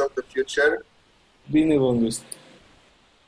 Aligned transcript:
of 0.00 0.12
the 0.14 0.24
Future. 0.32 0.84
Bine 1.50 1.78
v-am 1.78 2.02
găsit. 2.02 2.24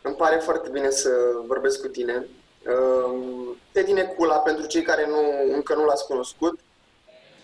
Îmi 0.03 0.14
pare 0.14 0.37
foarte 0.37 0.69
bine 0.69 0.91
să 0.91 1.11
vorbesc 1.46 1.80
cu 1.80 1.89
tine. 1.89 2.27
Um, 2.66 3.57
Teddy 3.72 3.93
Necula, 3.93 4.36
pentru 4.36 4.66
cei 4.66 4.82
care 4.82 5.07
nu, 5.07 5.54
încă 5.54 5.75
nu 5.75 5.85
l-ați 5.85 6.07
cunoscut, 6.07 6.61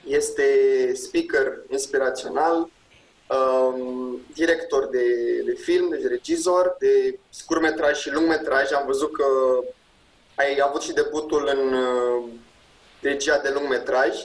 este 0.07 0.45
speaker 0.95 1.59
inspirațional, 1.71 2.57
um, 2.57 4.21
director 4.35 4.87
de, 4.87 5.05
de 5.45 5.55
film, 5.55 5.89
de 5.89 6.09
regizor, 6.09 6.77
de 6.79 7.19
scurmetraj 7.29 7.99
și 7.99 8.13
lungmetraj. 8.13 8.73
Am 8.73 8.87
văzut 8.87 9.13
că 9.13 9.25
ai 10.35 10.61
avut 10.63 10.83
și 10.83 10.93
debutul 10.93 11.51
în 11.55 11.73
uh, 11.73 12.25
regia 13.01 13.39
de 13.39 13.51
lungmetraj 13.55 14.17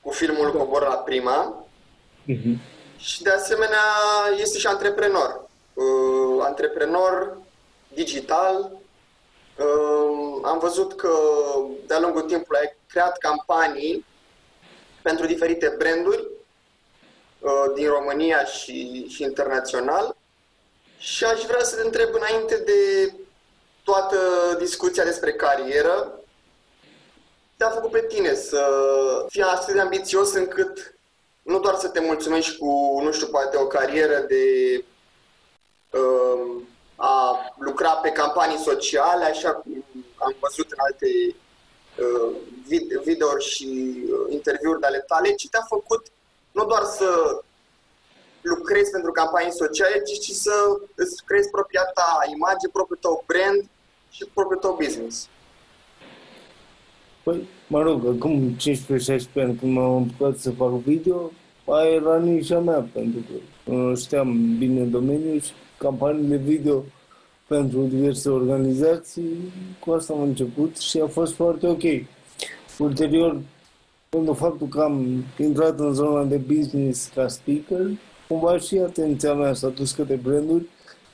cu 0.00 0.10
filmul 0.10 0.50
da. 0.52 0.58
Cobor 0.58 0.82
la 0.82 0.94
prima. 0.94 1.66
Uh-huh. 2.28 2.73
Și 3.04 3.22
de 3.22 3.30
asemenea 3.30 3.84
este 4.36 4.58
și 4.58 4.66
antreprenor. 4.66 5.48
Uh, 5.74 6.38
antreprenor 6.40 7.36
digital. 7.88 8.70
Uh, 9.58 10.38
am 10.42 10.58
văzut 10.58 10.96
că 10.96 11.10
de-a 11.86 12.00
lungul 12.00 12.22
timpului 12.22 12.60
ai 12.60 12.76
creat 12.88 13.18
campanii 13.18 14.04
pentru 15.02 15.26
diferite 15.26 15.74
branduri 15.78 16.28
uh, 17.38 17.72
din 17.74 17.88
România 17.88 18.44
și, 18.44 19.08
și 19.08 19.22
internațional. 19.22 20.16
Și 20.98 21.24
aș 21.24 21.42
vrea 21.42 21.64
să 21.64 21.76
te 21.76 21.82
întreb 21.82 22.14
înainte 22.14 22.56
de 22.56 23.12
toată 23.84 24.16
discuția 24.58 25.04
despre 25.04 25.32
carieră, 25.32 26.20
te-a 27.56 27.70
făcut 27.70 27.90
pe 27.90 28.06
tine 28.08 28.34
să 28.34 28.66
fii 29.28 29.42
atât 29.42 29.74
de 29.74 29.80
ambițios 29.80 30.32
încât 30.32 30.93
nu 31.44 31.58
doar 31.60 31.74
să 31.74 31.88
te 31.88 32.00
mulțumești 32.00 32.58
cu, 32.58 33.00
nu 33.02 33.12
știu, 33.12 33.26
poate 33.26 33.56
o 33.56 33.66
carieră 33.66 34.18
de 34.28 34.44
uh, 35.90 36.62
a 36.96 37.38
lucra 37.58 37.90
pe 37.90 38.10
campanii 38.10 38.58
sociale, 38.58 39.24
așa 39.24 39.52
cum 39.52 39.84
am 40.16 40.34
văzut 40.40 40.70
în 40.70 40.78
alte 40.78 41.06
uh, 41.98 42.36
videouri 43.04 43.44
și 43.44 44.02
uh, 44.04 44.32
interviuri 44.32 44.80
de 44.80 44.86
ale 44.86 44.98
tale, 44.98 45.34
ci 45.34 45.48
te-a 45.48 45.64
făcut 45.68 46.06
nu 46.52 46.64
doar 46.64 46.84
să 46.84 47.40
lucrezi 48.40 48.90
pentru 48.90 49.12
campanii 49.12 49.52
sociale, 49.52 50.02
ci 50.02 50.22
și 50.22 50.34
să 50.34 50.52
îți 50.94 51.24
creezi 51.24 51.50
propria 51.50 51.84
ta 51.84 52.18
imagine, 52.26 52.70
propriul 52.72 52.98
tău 53.00 53.24
brand 53.26 53.68
și 54.10 54.30
propriul 54.34 54.60
tău 54.60 54.74
business. 54.74 55.28
Păi, 57.24 57.42
mă 57.68 57.82
rog, 57.82 58.06
acum 58.06 58.56
15-16 58.56 58.58
ani 59.34 59.56
când 59.56 59.72
m-am 59.72 60.02
apucat 60.02 60.36
să 60.36 60.50
fac 60.50 60.70
video, 60.70 61.30
aia 61.66 61.90
era 61.94 62.18
nișa 62.18 62.58
mea, 62.58 62.88
pentru 62.92 63.20
că 63.64 63.92
știam 63.96 64.58
bine 64.58 64.82
domeniul 64.82 65.40
și 65.40 65.50
campaniile 65.78 66.36
video 66.36 66.84
pentru 67.46 67.82
diverse 67.82 68.28
organizații, 68.28 69.30
cu 69.80 69.90
asta 69.90 70.12
am 70.12 70.22
început 70.22 70.78
și 70.78 70.98
a 70.98 71.06
fost 71.06 71.34
foarte 71.34 71.66
ok. 71.66 71.82
Ulterior, 72.78 73.40
pentru 74.08 74.32
faptul 74.32 74.66
că 74.66 74.80
am 74.80 75.24
intrat 75.38 75.78
în 75.78 75.92
zona 75.92 76.24
de 76.24 76.36
business 76.36 77.10
ca 77.14 77.28
speaker, 77.28 77.86
cumva 78.28 78.58
și 78.58 78.78
atenția 78.78 79.34
mea 79.34 79.54
s-a 79.54 79.68
dus 79.68 79.92
către 79.92 80.14
branduri 80.14 80.64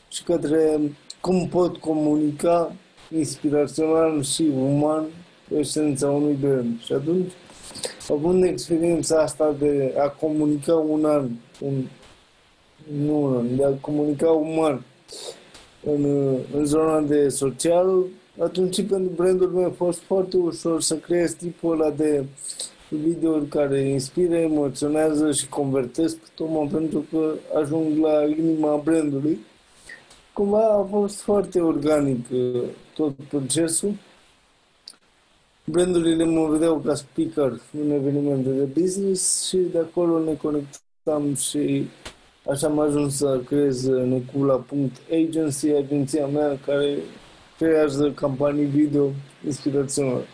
și 0.08 0.22
către 0.22 0.80
cum 1.20 1.48
pot 1.48 1.76
comunica 1.76 2.72
inspirațional 3.10 4.22
și 4.22 4.50
uman 4.56 5.04
esența 5.58 6.10
unui 6.10 6.36
brand. 6.40 6.80
Și 6.82 6.92
atunci, 6.92 7.30
având 8.08 8.44
experiența 8.44 9.18
asta 9.18 9.54
de 9.58 9.94
a 9.98 10.08
comunica 10.08 10.74
un 10.74 11.04
an, 11.04 11.28
un, 11.60 11.84
nu 13.04 13.22
un 13.22 13.36
an, 13.36 13.56
de 13.56 13.64
a 13.64 13.70
comunica 13.80 14.30
uman 14.30 14.84
în, 15.84 16.04
în 16.56 16.64
zona 16.64 17.00
de 17.00 17.28
social, 17.28 18.04
atunci 18.38 18.86
pentru 18.86 19.12
brandul 19.16 19.48
meu 19.48 19.64
a 19.64 19.72
fost 19.76 19.98
foarte 19.98 20.36
ușor 20.36 20.80
să 20.80 20.96
creez 20.96 21.32
tipul 21.32 21.72
ăla 21.72 21.90
de 21.90 22.24
videouri 22.88 23.46
care 23.46 23.80
inspiră, 23.80 24.34
emoționează 24.34 25.32
și 25.32 25.48
convertesc, 25.48 26.16
tocmai 26.34 26.68
pentru 26.72 27.04
că 27.10 27.32
ajung 27.60 28.04
la 28.04 28.24
inima 28.24 28.80
brandului. 28.84 29.38
Cumva 30.32 30.66
a 30.66 30.86
fost 30.90 31.20
foarte 31.20 31.60
organic 31.60 32.26
uh, 32.32 32.62
tot 32.94 33.12
procesul 33.28 33.94
brandurile 35.70 36.24
mă 36.24 36.48
vedeau 36.48 36.82
ca 36.86 36.94
speaker 36.94 37.60
în 37.82 37.90
evenimente 37.90 38.48
de 38.48 38.80
business 38.80 39.46
și 39.48 39.56
de 39.56 39.78
acolo 39.78 40.18
ne 40.18 40.34
conectam 40.34 41.34
și 41.34 41.90
așa 42.50 42.66
am 42.66 42.78
ajuns 42.78 43.16
să 43.16 43.40
creez 43.46 43.86
necula.agency, 43.86 45.68
agenția 45.68 46.26
mea 46.26 46.58
care 46.66 46.98
creează 47.58 48.10
campanii 48.10 48.64
video 48.64 49.10
inspiraționale. 49.46 50.26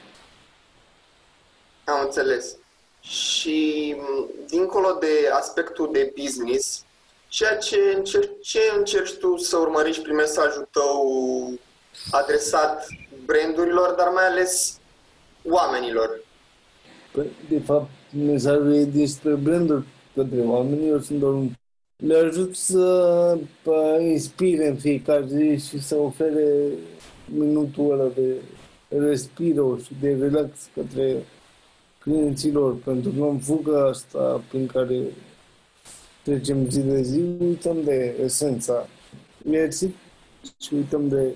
Am 1.85 2.01
înțeles. 2.05 2.57
Și 3.01 3.97
dincolo 4.49 4.97
de 5.01 5.29
aspectul 5.33 5.89
de 5.93 6.13
business, 6.17 6.85
ceea 7.29 7.57
ce 7.57 7.77
încerci, 7.97 8.31
ce 8.43 8.61
încerci 8.77 9.13
tu 9.13 9.37
să 9.37 9.57
urmărești 9.57 10.03
prin 10.03 10.15
mesajul 10.15 10.69
tău 10.71 11.05
adresat 12.11 12.87
brandurilor, 13.25 13.91
dar 13.91 14.09
mai 14.09 14.27
ales 14.27 14.79
oamenilor? 15.49 16.25
Păi, 17.13 17.27
de 17.49 17.59
fapt, 17.59 17.91
mesajul 18.27 18.75
e 18.75 18.85
despre 18.85 19.35
branduri 19.35 19.85
către 20.15 20.41
oameni. 20.41 20.89
Eu 20.89 20.99
sunt 20.99 21.19
doar 21.19 21.33
un... 21.33 21.51
Le 21.97 22.17
ajut 22.17 22.57
să 22.57 23.39
inspire 24.01 24.69
în 24.69 24.77
fiecare 24.77 25.27
zi 25.27 25.67
și 25.67 25.83
să 25.83 25.97
ofere 25.97 26.69
minutul 27.25 27.91
ăla 27.93 28.11
de 28.15 28.35
respiro 28.89 29.77
și 29.77 29.93
de 30.01 30.17
relax 30.21 30.51
către 30.75 31.23
clienților, 31.99 32.77
pentru 32.77 33.11
că 33.11 33.23
în 33.23 33.39
fuga 33.39 33.87
asta 33.89 34.43
prin 34.49 34.67
care 34.67 35.03
trecem 36.23 36.71
zi 36.71 36.81
de 36.81 37.03
zi, 37.03 37.21
uităm 37.41 37.83
de 37.85 38.17
esența 38.25 38.89
vieții 39.39 39.95
și 40.61 40.75
uităm 40.75 41.09
de 41.09 41.35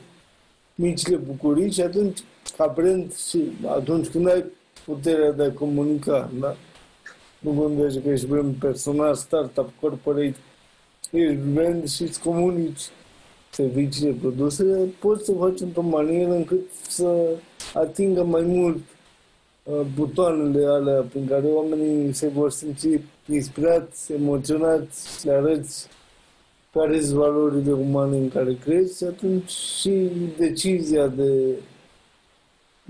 micile 0.75 1.16
bucurii 1.16 1.72
și 1.72 1.81
atunci 1.81 2.19
ca 2.60 2.72
brand 2.75 3.16
și 3.16 3.43
atunci 3.66 4.09
când 4.09 4.28
ai 4.28 4.44
puterea 4.84 5.32
de 5.32 5.43
a 5.43 5.53
comunica, 5.53 6.31
da? 6.41 6.56
Nu 7.38 7.50
gândești 7.53 8.00
că 8.00 8.09
ești 8.09 8.26
brand 8.26 8.54
personal, 8.54 9.15
startup, 9.15 9.71
corporate, 9.81 10.37
ești 11.10 11.37
brand 11.53 11.88
și 11.88 12.03
îți 12.03 12.21
comunici 12.21 12.81
serviciile, 13.50 14.16
produsele, 14.21 14.88
poți 14.98 15.25
să 15.25 15.32
faci 15.32 15.60
într-o 15.60 15.82
manieră 15.82 16.32
încât 16.32 16.60
să 16.88 17.28
atingă 17.75 18.25
mai 18.25 18.43
mult 18.43 18.78
uh, 19.62 19.81
butoanele 19.94 20.66
alea 20.66 21.00
prin 21.00 21.27
care 21.27 21.47
oamenii 21.47 22.12
se 22.12 22.28
vor 22.28 22.50
simți 22.50 22.88
inspirați, 23.27 24.12
emoționați, 24.12 25.27
le 25.27 25.32
arăți 25.32 25.88
care 26.72 27.00
sunt 27.00 27.15
valorile 27.15 27.72
umane 27.72 28.16
în 28.16 28.28
care 28.28 28.59
crezi 28.65 28.97
și 28.97 29.04
atunci 29.04 29.50
și 29.50 30.10
decizia 30.38 31.06
de 31.06 31.54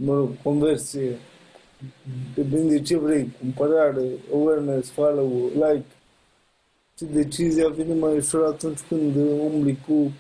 mă 0.05 0.15
rog, 0.15 0.29
conversie, 0.43 1.19
depinde 2.35 2.77
de 2.77 2.83
ce 2.83 2.97
vrei, 2.97 3.33
cumpărare, 3.41 4.05
awareness, 4.33 4.91
follow, 4.91 5.51
like. 5.55 5.85
Și 6.99 7.05
decizia 7.05 7.69
vine 7.69 7.95
mai 7.95 8.17
ușor 8.17 8.45
atunci 8.45 8.79
când 8.89 9.17
umbli 9.17 9.79
cu 9.87 10.13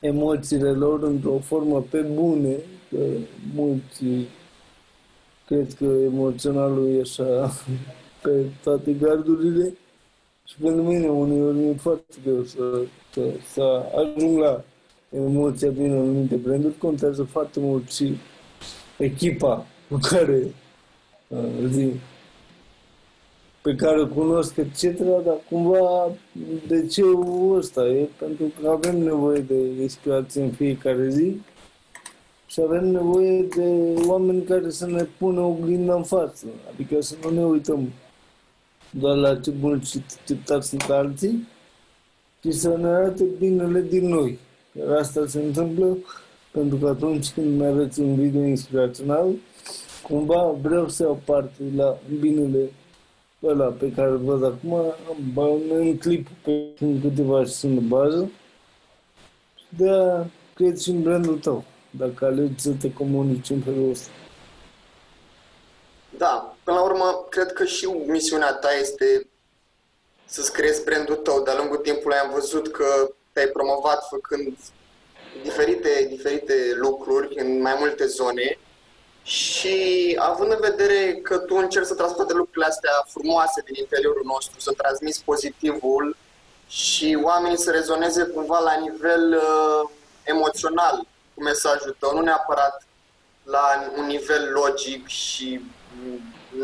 emoțiile 0.00 0.70
lor 0.70 1.02
într-o 1.02 1.38
formă 1.38 1.80
pe 1.90 2.00
bune, 2.00 2.56
că 2.90 3.04
mulți 3.54 4.04
cred 5.46 5.74
că 5.74 5.84
emoționalul 5.84 6.96
e 6.96 7.00
așa 7.00 7.52
pe 8.22 8.44
toate 8.62 8.92
gardurile 8.92 9.76
și 10.44 10.54
pentru 10.60 10.82
mine 10.82 11.08
uneori 11.08 11.68
e 11.68 11.74
foarte 11.74 12.14
greu 12.24 12.42
să, 12.42 12.80
să, 13.12 13.30
să 13.52 13.82
ajung 13.94 14.38
la 14.38 14.64
emoția 15.10 15.70
din 15.70 15.92
anumite 15.92 16.36
branduri, 16.36 16.78
contează 16.78 17.22
foarte 17.22 17.60
mult 17.60 17.90
și 17.90 18.16
echipa 18.98 19.66
cu 19.88 19.98
care 20.02 20.54
uh, 21.28 21.38
zi, 21.70 21.92
pe 23.62 23.74
care 23.74 24.00
o 24.00 24.06
cunosc, 24.06 24.56
etc., 24.56 24.98
dar 25.24 25.36
cumva 25.50 26.12
de 26.66 26.86
ce 26.86 27.02
ăsta 27.50 27.86
e? 27.86 28.08
Pentru 28.18 28.52
că 28.60 28.68
avem 28.68 28.98
nevoie 28.98 29.40
de 29.40 29.82
inspirație 29.82 30.42
în 30.42 30.50
fiecare 30.50 31.08
zi 31.08 31.40
și 32.46 32.60
avem 32.60 32.86
nevoie 32.86 33.42
de 33.42 33.94
oameni 34.06 34.42
care 34.42 34.70
să 34.70 34.86
ne 34.86 35.06
pună 35.18 35.40
oglinda 35.40 35.94
în 35.94 36.02
față, 36.02 36.46
adică 36.72 37.00
să 37.00 37.14
nu 37.22 37.30
ne 37.30 37.44
uităm 37.44 37.92
doar 38.90 39.16
la 39.16 39.36
ce 39.36 39.50
bun 39.50 39.80
și 39.82 40.02
ce 40.26 40.36
tari 40.44 40.64
sunt 40.64 40.82
alții, 40.82 41.48
ci 42.40 42.52
să 42.52 42.76
ne 42.76 42.86
arate 42.86 43.24
binele 43.38 43.80
din 43.80 44.08
noi. 44.08 44.38
Iar 44.78 44.96
asta 44.96 45.26
se 45.26 45.38
întâmplă 45.42 45.96
pentru 46.50 46.76
că 46.76 46.88
atunci 46.88 47.30
când 47.30 47.60
mi 47.60 47.66
arăți 47.66 48.00
un 48.00 48.14
video 48.14 48.40
inspirațional, 48.40 49.34
cumva 50.02 50.54
vreau 50.62 50.88
să 50.88 51.02
iau 51.02 51.20
parte 51.24 51.62
la 51.76 51.98
binele 52.20 52.72
ăla 53.42 53.66
pe 53.66 53.92
care 53.92 54.10
îl 54.10 54.18
văd 54.18 54.44
acum, 54.44 54.94
în 55.70 55.98
clip 55.98 56.28
pe 56.42 56.68
câteva 57.00 57.44
și 57.44 57.66
de 57.66 57.80
bază, 57.80 58.30
de 59.68 59.90
cred 60.54 60.78
și 60.78 60.90
în 60.90 61.02
brandul 61.02 61.38
tău, 61.38 61.64
dacă 61.90 62.24
alegi 62.24 62.60
să 62.60 62.70
te 62.80 62.92
comunici 62.92 63.50
în 63.50 63.60
felul 63.60 63.90
ăsta. 63.90 64.10
Da, 66.18 66.56
până 66.64 66.76
la 66.76 66.82
urmă, 66.82 67.26
cred 67.28 67.52
că 67.52 67.64
și 67.64 67.86
misiunea 67.86 68.52
ta 68.52 68.68
este 68.80 69.26
să-ți 70.24 70.52
creezi 70.52 70.84
brandul 70.84 71.16
tău. 71.16 71.42
De-a 71.42 71.56
lungul 71.56 71.76
timpului 71.76 72.16
am 72.16 72.30
văzut 72.32 72.68
că 72.68 73.10
te-ai 73.32 73.46
promovat 73.46 74.08
făcând 74.08 74.56
diferite, 75.42 76.06
diferite 76.08 76.72
lucruri 76.74 77.38
în 77.38 77.60
mai 77.60 77.76
multe 77.78 78.06
zone 78.06 78.58
și 79.22 80.16
având 80.18 80.52
în 80.52 80.58
vedere 80.60 81.14
că 81.14 81.38
tu 81.38 81.54
încerci 81.56 81.86
să 81.86 81.94
transmiti 81.94 82.22
toate 82.22 82.38
lucrurile 82.38 82.64
astea 82.64 83.04
frumoase 83.06 83.62
din 83.64 83.74
interiorul 83.78 84.22
nostru, 84.24 84.60
să 84.60 84.72
transmiți 84.76 85.24
pozitivul 85.24 86.16
și 86.68 87.18
oamenii 87.22 87.58
să 87.58 87.70
rezoneze 87.70 88.24
cumva 88.24 88.58
la 88.58 88.74
nivel 88.80 89.34
uh, 89.34 89.90
emoțional 90.22 91.06
cu 91.34 91.42
mesajul 91.42 91.96
tău, 91.98 92.14
nu 92.14 92.20
neapărat 92.20 92.82
la 93.42 93.92
un 93.96 94.06
nivel 94.06 94.50
logic 94.52 95.06
și 95.06 95.60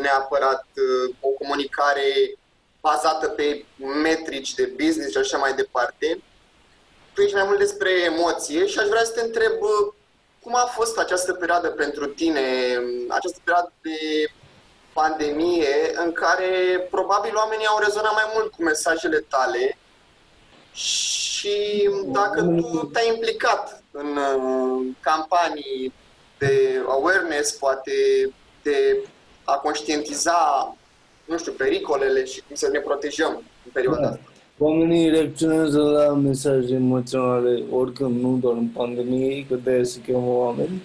neapărat 0.00 0.66
uh, 0.76 1.14
o 1.20 1.28
comunicare 1.28 2.38
bazată 2.80 3.28
pe 3.28 3.64
metrici 4.02 4.54
de 4.54 4.72
business 4.76 5.10
și 5.10 5.18
așa 5.18 5.38
mai 5.38 5.54
departe. 5.54 6.22
Tu 7.14 7.20
ești 7.20 7.34
mai 7.34 7.44
mult 7.46 7.58
despre 7.58 7.90
emoție 7.90 8.66
și 8.66 8.78
aș 8.78 8.86
vrea 8.86 9.04
să 9.04 9.12
te 9.12 9.20
întreb 9.20 9.52
uh, 9.60 9.92
cum 10.42 10.54
a 10.54 10.64
fost 10.64 10.98
această 10.98 11.32
perioadă 11.32 11.68
pentru 11.68 12.06
tine, 12.06 12.40
această 13.08 13.38
perioadă 13.44 13.72
de 13.80 13.98
pandemie 14.92 15.92
în 16.04 16.12
care 16.12 16.86
probabil 16.90 17.36
oamenii 17.36 17.66
au 17.66 17.78
rezonat 17.78 18.12
mai 18.12 18.30
mult 18.34 18.52
cu 18.52 18.62
mesajele 18.62 19.18
tale 19.18 19.78
și 20.72 21.90
dacă 22.04 22.42
tu 22.42 22.90
te-ai 22.92 23.08
implicat 23.08 23.82
în 23.90 24.16
uh, 24.16 24.86
campanii 25.00 25.92
de 26.38 26.82
awareness, 26.88 27.52
poate 27.52 27.92
de 28.62 29.04
a 29.44 29.56
conștientiza, 29.56 30.76
nu 31.24 31.38
știu, 31.38 31.52
pericolele 31.52 32.24
și 32.24 32.42
cum 32.46 32.56
să 32.56 32.68
ne 32.68 32.78
protejăm 32.78 33.42
în 33.64 33.70
perioada 33.72 34.00
da. 34.00 34.08
asta. 34.08 34.32
Oamenii 34.58 35.08
reacționează 35.08 35.80
la 35.80 36.12
mesaje 36.12 36.74
emoționale 36.74 37.62
oricând, 37.70 38.20
nu 38.20 38.38
doar 38.40 38.56
în 38.56 38.66
pandemie, 38.66 39.46
că 39.46 39.54
de-aia 39.54 39.82
se 39.82 40.00
cheamă 40.06 40.30
oameni. 40.30 40.82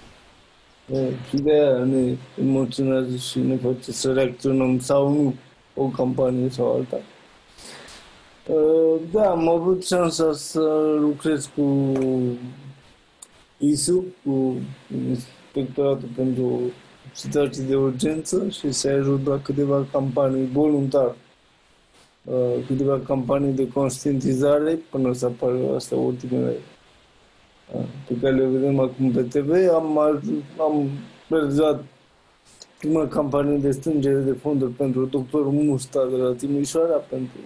Și 1.30 1.36
de-aia 1.36 1.84
ne 1.84 2.16
emoționează 2.42 3.16
și 3.16 3.40
ne 3.40 3.56
face 3.56 3.92
să 3.92 4.14
reacționăm 4.14 4.80
sau 4.80 5.14
nu 5.14 5.34
o 5.76 5.86
campanie 5.86 6.50
sau 6.50 6.74
alta. 6.74 6.98
Da, 9.12 9.30
am 9.30 9.48
avut 9.48 9.86
șansa 9.86 10.34
să 10.34 10.96
lucrez 11.00 11.50
cu 11.56 11.94
ISU, 13.58 14.06
cu 14.24 14.56
Inspectoratul 15.08 16.10
pentru 16.16 16.60
Situații 17.14 17.64
de 17.64 17.76
Urgență 17.76 18.50
și 18.50 18.72
să 18.72 18.88
ajut 18.88 19.28
la 19.28 19.42
câteva 19.42 19.86
campanii 19.92 20.50
voluntar 20.54 21.16
Uh, 22.30 22.66
câteva 22.68 23.00
campanii 23.00 23.52
de 23.52 23.68
conștientizare 23.68 24.80
până 24.90 25.14
să 25.14 25.26
apară 25.26 25.76
astea 25.76 25.98
ultimele 25.98 26.56
uh, 27.74 27.86
pe 28.08 28.14
care 28.22 28.36
le 28.36 28.46
vedem 28.46 28.80
acum 28.80 29.12
pe 29.12 29.22
TV. 29.22 29.52
Am, 29.74 29.98
am 30.58 30.90
realizat 31.28 31.84
prima 32.80 33.08
campanie 33.08 33.58
de 33.58 33.72
strângere 33.72 34.20
de 34.20 34.32
fonduri 34.32 34.72
pentru 34.72 35.06
doctorul 35.06 35.52
Musta 35.52 36.08
de 36.10 36.16
la 36.16 36.34
Timișoara. 36.34 36.96
Pentru... 36.96 37.38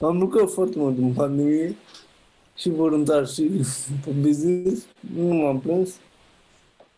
Am 0.00 0.18
lucrat 0.18 0.50
foarte 0.50 0.78
mult 0.78 0.98
în 0.98 1.12
pandemie 1.12 1.76
și 2.54 2.70
voluntar 2.70 3.26
și 3.26 3.42
pe 4.04 4.10
business. 4.20 4.86
Nu 5.16 5.34
m-am 5.34 5.60
plâns. 5.60 5.94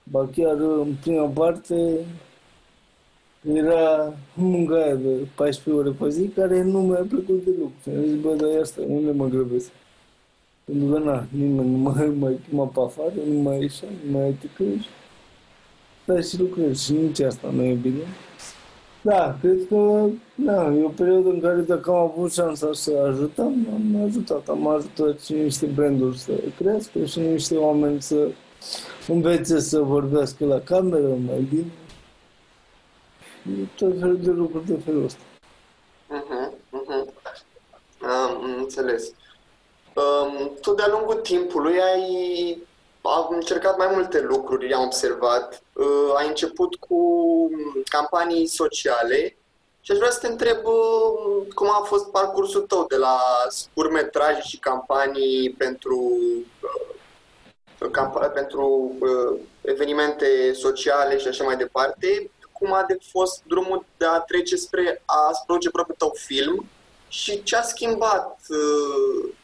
Ba 0.02 0.28
chiar 0.36 0.56
în 0.56 0.94
prima 1.00 1.26
parte 1.26 1.98
era 3.42 4.14
munca 4.34 4.74
aia 4.74 4.94
de 4.94 5.26
14 5.34 5.82
ore 5.82 5.96
pe 5.98 6.10
zi 6.10 6.28
care 6.28 6.62
nu 6.62 6.80
mi-a 6.80 7.06
plăcut 7.08 7.44
deloc. 7.44 7.70
Și 7.82 7.88
am 7.88 8.04
zis, 8.04 8.20
bă, 8.20 8.34
dar 8.34 8.60
asta, 8.60 8.80
unde 8.86 9.10
mă 9.10 9.26
grăbesc? 9.26 9.70
Pentru 10.64 10.92
că, 10.92 10.98
na, 10.98 11.26
nimeni 11.30 11.70
nu 11.70 11.76
mai, 11.76 12.12
mai 12.18 12.38
chema 12.48 12.64
pe 12.64 12.80
afară, 12.80 13.12
nu 13.32 13.40
mai 13.40 13.60
ieșea, 13.60 13.88
nu 14.10 14.18
mai 14.18 14.36
te 14.40 14.46
crești. 14.54 14.88
Dar 16.04 16.24
și 16.24 16.40
lucrezi 16.40 16.84
și 16.84 16.92
nici 16.92 17.20
asta 17.20 17.50
nu 17.54 17.62
e 17.62 17.72
bine. 17.72 18.02
Da, 19.02 19.38
cred 19.40 19.58
că, 19.68 20.06
da, 20.34 20.74
e 20.74 20.84
o 20.84 20.88
perioadă 20.88 21.28
în 21.28 21.40
care 21.40 21.60
dacă 21.60 21.90
am 21.90 21.96
avut 21.96 22.32
șansa 22.32 22.68
să 22.72 22.92
ajutăm, 23.10 23.66
am 23.74 24.02
ajutat. 24.04 24.48
Am 24.48 24.68
ajutat 24.68 25.20
și 25.20 25.32
niște 25.32 25.66
branduri 25.66 26.18
să 26.18 26.32
crească 26.58 27.04
și 27.04 27.18
niște 27.18 27.56
oameni 27.56 28.02
să 28.02 28.28
învețe 29.08 29.60
să 29.60 29.78
vorbească 29.78 30.44
la 30.44 30.60
cameră 30.60 31.08
mai 31.26 31.46
bine 31.50 31.72
tot 33.76 33.98
felul 33.98 34.18
de 34.20 34.30
lucruri 34.30 34.66
de 34.66 34.80
felul 34.84 35.04
ăsta. 35.04 35.20
Uh-huh, 36.08 36.52
uh-huh. 36.80 37.14
Am 38.00 38.54
înțeles. 38.58 39.12
Um, 39.94 40.50
tu 40.60 40.74
de-a 40.74 40.88
lungul 40.88 41.14
timpului 41.14 41.80
ai 41.80 42.66
am 43.02 43.28
încercat 43.30 43.76
mai 43.76 43.88
multe 43.92 44.20
lucruri, 44.20 44.72
am 44.72 44.82
observat. 44.82 45.62
Uh, 45.72 46.14
ai 46.16 46.28
început 46.28 46.74
cu 46.74 47.00
campanii 47.84 48.46
sociale 48.46 49.36
și 49.80 49.92
aș 49.92 49.98
vrea 49.98 50.10
să 50.10 50.18
te 50.18 50.26
întreb 50.26 50.56
uh, 50.64 51.46
cum 51.54 51.68
a 51.70 51.82
fost 51.84 52.10
parcursul 52.10 52.60
tău 52.60 52.86
de 52.88 52.96
la 52.96 53.18
scurmetraje 53.48 54.40
și 54.40 54.58
campanii 54.58 55.50
pentru, 55.50 56.18
uh, 57.80 57.90
camp- 57.90 58.32
pentru 58.34 58.92
uh, 59.00 59.40
evenimente 59.60 60.52
sociale 60.52 61.18
și 61.18 61.28
așa 61.28 61.44
mai 61.44 61.56
departe, 61.56 62.30
cum 62.58 62.72
a 62.72 62.84
de 62.88 62.98
fost 63.10 63.42
drumul 63.46 63.84
de 63.96 64.04
a 64.04 64.18
trece 64.18 64.56
spre 64.56 65.02
a 65.04 65.42
produce 65.46 65.70
propriul 65.70 65.96
tău 65.98 66.12
film 66.14 66.66
și 67.08 67.42
ce 67.42 67.56
a 67.56 67.62
schimbat 67.62 68.40
uh, 68.48 69.34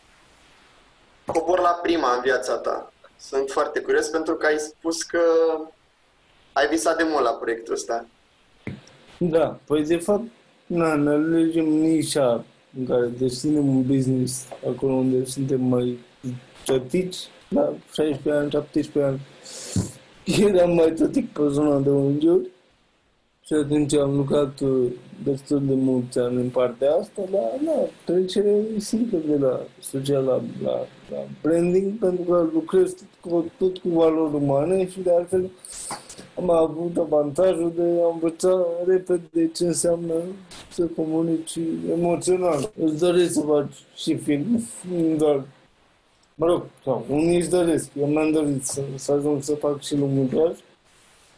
cobor 1.26 1.61
la 1.61 1.78
prima 1.82 2.14
în 2.14 2.20
viața 2.22 2.56
ta. 2.56 2.93
Sunt 3.19 3.50
foarte 3.50 3.81
curios 3.81 4.08
pentru 4.08 4.34
că 4.34 4.46
ai 4.46 4.58
spus 4.58 5.02
că 5.02 5.20
ai 6.53 6.69
visat 6.69 6.96
de 6.96 7.03
mult 7.03 7.24
la 7.24 7.31
proiectul 7.31 7.74
ăsta. 7.74 8.06
Da, 9.19 9.58
păi 9.67 9.84
de 9.84 9.96
fapt, 9.96 10.24
na, 10.67 10.94
ne 10.94 11.10
alegem 11.10 11.65
nișa 11.65 12.44
în 12.79 12.86
care 12.86 13.06
deținem 13.06 13.69
un 13.69 13.86
business 13.86 14.44
acolo 14.70 14.93
unde 14.93 15.24
suntem 15.24 15.60
mai 15.60 15.98
tătici, 16.65 17.17
la 17.48 17.72
16 17.93 18.31
ani, 18.31 18.50
17 18.50 19.03
ani. 19.03 19.20
Eram 20.55 20.74
mai 20.74 20.93
tătic 20.93 21.32
pe 21.32 21.43
zona 21.48 21.79
de 21.79 21.91
unghiuri 21.91 22.50
și 23.46 23.53
atunci 23.53 23.94
am 23.94 24.17
lucrat 24.17 24.60
uh, 24.60 24.93
destul 25.24 25.63
de 25.67 25.74
mulți 25.74 26.19
ani 26.19 26.36
în 26.36 26.48
partea 26.48 26.93
asta, 26.93 27.22
dar 27.31 27.51
da, 27.65 27.72
trecere 28.05 28.60
simplă 28.79 29.19
de 29.27 29.36
la 29.36 29.60
social 29.81 30.24
la, 30.24 30.43
la, 30.63 30.86
la 31.10 31.27
branding, 31.43 31.98
pentru 31.98 32.22
că 32.22 32.48
lucrez 32.53 32.94
tot 32.94 33.31
cu, 33.32 33.51
tot 33.58 33.79
cu 33.79 33.89
valori 33.89 34.34
umane 34.34 34.89
și 34.89 35.01
de 35.01 35.10
altfel 35.10 35.51
am 36.39 36.51
avut 36.51 36.96
avantajul 36.96 37.72
de 37.77 37.82
a 37.82 38.13
învăța 38.13 38.67
repede 38.86 39.51
ce 39.55 39.67
înseamnă 39.67 40.15
să 40.70 40.84
comunici 40.86 41.58
emoțional. 41.91 42.70
Îți 42.84 42.98
doresc 42.98 43.32
să 43.32 43.41
faci 43.41 43.74
și 43.94 44.17
film, 44.17 44.63
doar 45.17 45.44
Mă 46.36 46.46
rog, 46.46 46.63
sau 46.84 47.05
unii 47.08 47.36
își 47.36 47.48
doresc. 47.48 47.91
Eu 48.01 48.06
mi-am 48.06 48.31
dorit 48.32 48.65
să, 48.65 48.82
să 48.94 49.13
ajung 49.13 49.43
să 49.43 49.55
fac 49.55 49.82
și 49.82 49.96
lungmetraj. 49.96 50.58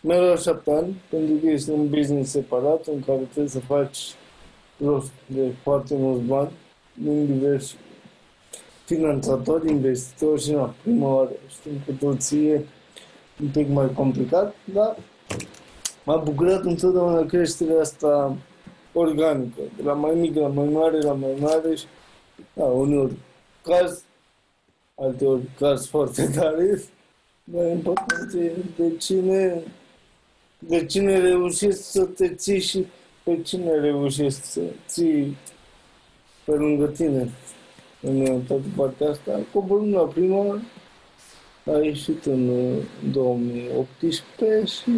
Mi-a 0.07 0.21
luat 0.21 0.43
șapte 0.43 0.71
ani, 0.71 1.03
pentru 1.09 1.35
că 1.35 1.51
este 1.51 1.71
un 1.71 1.89
business 1.89 2.31
separat 2.31 2.87
în 2.87 3.01
care 3.05 3.19
trebuie 3.19 3.49
să 3.49 3.61
faci 3.61 4.15
rost 4.85 5.11
de 5.27 5.53
foarte 5.63 5.95
mulți 5.97 6.25
bani 6.25 6.51
din 6.93 7.27
diversi 7.27 7.77
finanțatori, 8.85 9.71
investitori 9.71 10.43
și 10.43 10.53
na, 10.53 10.75
prima 10.83 11.15
oară 11.15 11.31
știm 11.49 11.73
că 11.87 11.93
toții 11.93 12.49
e 12.49 12.65
un 13.43 13.49
pic 13.49 13.69
mai 13.69 13.93
complicat, 13.93 14.55
dar 14.65 14.97
m-a 16.05 16.17
bucurat 16.17 16.65
întotdeauna 16.65 17.27
creșterea 17.27 17.81
asta 17.81 18.37
organică, 18.93 19.61
de 19.77 19.83
la 19.83 19.93
mai 19.93 20.15
mic 20.15 20.37
la 20.37 20.49
mai 20.49 20.69
mare, 20.69 21.01
la 21.01 21.13
mai 21.13 21.35
mare 21.41 21.75
și 21.75 21.85
da, 22.53 22.65
uneori 22.65 23.15
caz, 23.63 24.03
alteori 24.95 25.51
caz 25.59 25.87
foarte 25.87 26.31
tare, 26.35 26.83
dar 27.45 27.71
important 27.71 28.33
e 28.35 28.53
de 28.77 28.97
cine 28.97 29.63
de 30.59 30.85
cine 30.87 31.19
reușești 31.19 31.81
să 31.81 32.05
te 32.05 32.35
ții 32.35 32.61
și 32.61 32.87
pe 33.23 33.43
cine 33.43 33.71
reușești 33.71 34.41
să 34.41 34.61
ții 34.87 35.37
pe 36.45 36.53
lângă 36.53 36.87
tine 36.87 37.31
în 38.01 38.43
toată 38.47 38.65
partea 38.77 39.09
asta. 39.11 39.41
Coborâm 39.53 39.93
la 39.93 40.03
prima 40.03 40.61
a 41.65 41.79
ieșit 41.83 42.25
în 42.25 42.73
2018 43.13 44.73
și 44.73 44.91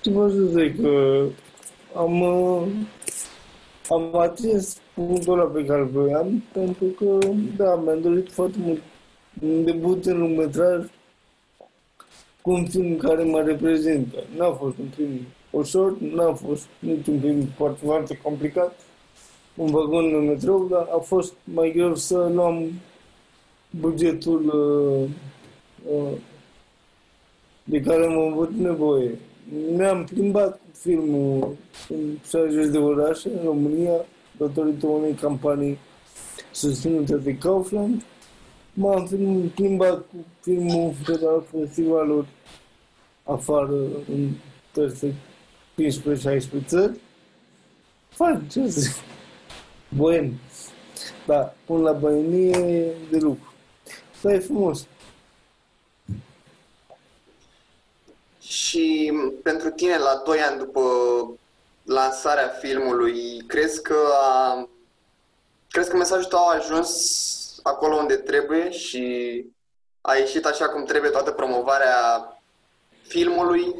ce 0.00 0.10
vă 0.10 0.28
să 0.28 0.42
zic 0.42 0.80
că 0.80 1.24
am 1.94 2.22
am 3.90 4.16
atins 4.16 4.76
punctul 4.94 5.38
ăla 5.38 5.48
pe 5.48 5.64
care 5.64 5.82
voiam, 5.82 6.42
pentru 6.52 6.84
că, 6.84 7.18
da, 7.56 7.74
mi-am 7.74 8.00
dorit 8.00 8.32
foarte 8.32 8.56
mult 8.60 8.82
un 9.42 9.64
debut 9.64 10.06
în 10.06 10.18
lungmetraj 10.18 10.84
cu 12.42 12.50
un 12.50 12.66
film 12.66 12.96
care 12.96 13.22
mă 13.22 13.40
reprezintă. 13.40 14.24
N-a 14.36 14.50
fost 14.50 14.78
un 14.78 14.88
film 14.96 15.20
ușor, 15.50 15.98
n-a 15.98 16.32
fost 16.32 16.66
niciun 16.78 17.20
film 17.20 17.48
foarte, 17.56 17.84
foarte 17.84 18.18
complicat, 18.22 18.78
un 19.54 19.70
vagon 19.70 20.14
în 20.14 20.24
metrou, 20.24 20.68
dar 20.70 20.88
a 20.92 20.98
fost 20.98 21.32
mai 21.44 21.72
greu 21.76 21.94
să 21.94 22.30
luăm 22.34 22.70
bugetul 23.70 24.44
uh, 24.44 25.08
uh, 25.94 26.18
de 27.64 27.80
care 27.80 28.04
am 28.04 28.18
avut 28.18 28.50
nevoie. 28.50 29.18
Ne-am 29.76 30.04
plimbat 30.04 30.52
cu 30.52 30.78
filmul 30.78 31.56
în 31.88 31.98
60 32.28 32.66
de 32.70 32.78
orașe 32.78 33.28
în 33.28 33.44
România, 33.44 34.04
datorită 34.36 34.86
unei 34.86 35.12
campanii 35.12 35.78
susținute 36.50 37.16
de 37.16 37.36
Kaufland. 37.36 38.02
M-am 38.72 39.08
plimbat 39.54 39.98
cu 39.98 40.26
filmul 40.40 40.94
pe 41.06 41.12
la 41.12 41.42
festivaluri 41.50 42.28
afară 43.24 43.74
în 44.08 44.30
peste 44.72 45.14
15-16 46.62 46.66
țări. 46.66 47.00
Fain, 48.08 48.48
ce 48.48 48.70
să 48.70 48.80
zic. 48.80 48.94
Boem. 49.88 50.34
Da, 51.26 51.54
pun 51.64 51.80
la 51.80 51.92
băienie 51.92 52.94
de 53.10 53.18
lucru. 53.18 53.52
Da, 54.22 54.32
e 54.32 54.38
frumos. 54.38 54.86
Și 58.40 59.12
pentru 59.42 59.70
tine, 59.70 59.96
la 59.96 60.22
2 60.24 60.38
ani 60.38 60.58
după 60.58 60.80
lansarea 61.82 62.48
filmului, 62.48 63.42
crezi 63.46 63.82
că 63.82 63.96
a, 64.22 64.68
crezi 65.68 65.90
că 65.90 65.96
mesajul 65.96 66.24
tău 66.24 66.38
a 66.38 66.54
ajuns 66.54 66.90
acolo 67.62 67.96
unde 67.96 68.14
trebuie 68.14 68.70
și 68.70 69.04
a 70.00 70.14
ieșit 70.14 70.44
așa 70.44 70.68
cum 70.68 70.84
trebuie 70.84 71.10
toată 71.10 71.30
promovarea 71.30 71.94
filmului? 73.02 73.74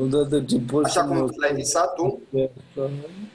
Odată 0.00 0.40
ce 0.40 0.58
poți 0.70 0.86
Așa 0.86 1.04
cum 1.04 1.16
l-ai 1.16 1.54
visat 1.54 1.94
tu? 1.94 2.20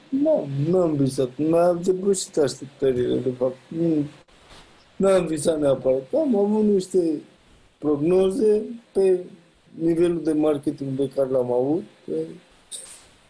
Nu, 0.08 0.48
nu 0.68 0.80
am 0.80 0.94
visat. 0.94 1.28
Mi-am 1.36 1.80
depășit 1.82 2.36
așteptările, 2.36 3.16
de 3.16 3.30
fapt. 3.38 3.56
Nu, 3.68 4.04
nu 4.96 5.08
am 5.08 5.26
visat 5.26 5.60
neapărat. 5.60 6.02
Am 6.14 6.36
avut 6.36 6.64
niște 6.64 7.22
prognoze 7.78 8.62
pe 8.92 9.24
nivelul 9.78 10.22
de 10.22 10.32
marketing 10.32 10.96
pe 10.96 11.10
care 11.14 11.28
l-am 11.28 11.52
avut, 11.52 11.84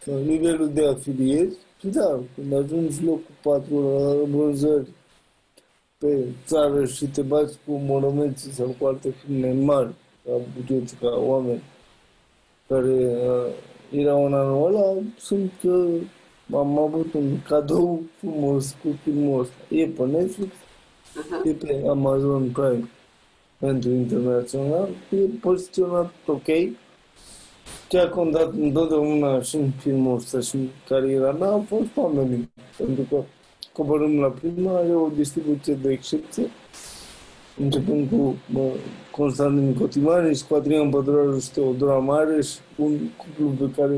pe 0.05 0.11
nivelul 0.11 0.69
de 0.73 0.87
afilieri. 0.87 1.53
Și 1.79 1.87
da, 1.87 2.19
când 2.35 2.53
ajungi 2.53 3.03
locul 3.03 3.35
patru 3.41 3.79
la 3.79 4.37
vânzări 4.37 4.87
pe 5.97 6.25
țară 6.45 6.85
și 6.85 7.05
te 7.05 7.21
bați 7.21 7.57
cu 7.65 7.71
monumente 7.71 8.39
sau 8.51 8.75
cu 8.79 8.85
alte 8.85 9.09
filme 9.09 9.51
mari, 9.51 9.93
ca 10.25 10.31
buget, 10.55 10.89
ca 10.99 11.07
oameni 11.07 11.61
care 12.67 12.93
uh, 12.93 13.53
erau 13.91 14.25
în 14.25 14.33
anul 14.33 14.65
ăla, 14.65 14.93
sunt 15.17 15.51
că 15.61 15.87
am 16.53 16.77
avut 16.79 17.13
un 17.13 17.41
cadou 17.47 18.01
frumos 18.17 18.75
cu 18.83 18.87
filmul 19.03 19.39
ăsta. 19.39 19.53
E 19.69 19.87
pe 19.87 20.05
Netflix, 20.05 20.51
uh-huh. 20.53 21.43
e 21.43 21.51
pe 21.51 21.83
Amazon 21.89 22.49
Prime 22.49 22.89
pentru 23.57 23.89
internațional, 23.89 24.89
e 25.09 25.17
poziționat 25.41 26.13
ok. 26.25 26.45
Ce 27.89 27.97
a 27.97 28.09
contat 28.09 28.53
întotdeauna 28.53 29.41
și 29.41 29.55
în 29.55 29.71
filmul 29.79 30.15
ăsta 30.15 30.39
și 30.39 30.55
în 30.55 30.67
cariera 30.87 31.31
mea 31.31 31.49
a 31.49 31.63
fost 31.67 31.89
oamenii. 31.95 32.51
Pentru 32.77 33.03
că 33.09 33.23
coborâm 33.75 34.19
la 34.19 34.27
prima, 34.27 34.77
are 34.77 34.95
o 34.95 35.09
distribuție 35.15 35.73
de 35.73 35.91
excepție, 35.91 36.49
începând 37.57 38.09
cu 38.09 38.35
bă, 38.51 38.71
Constantin 39.11 39.73
Cotimani 39.73 40.35
și 40.35 40.45
cu 40.45 40.55
Adrian 40.55 40.89
Păduraru 40.89 41.39
și 41.39 41.51
Teodora 41.51 41.97
Mare 41.97 42.41
și 42.41 42.57
un 42.75 42.97
cuplu 43.17 43.67
pe 43.67 43.81
care 43.81 43.95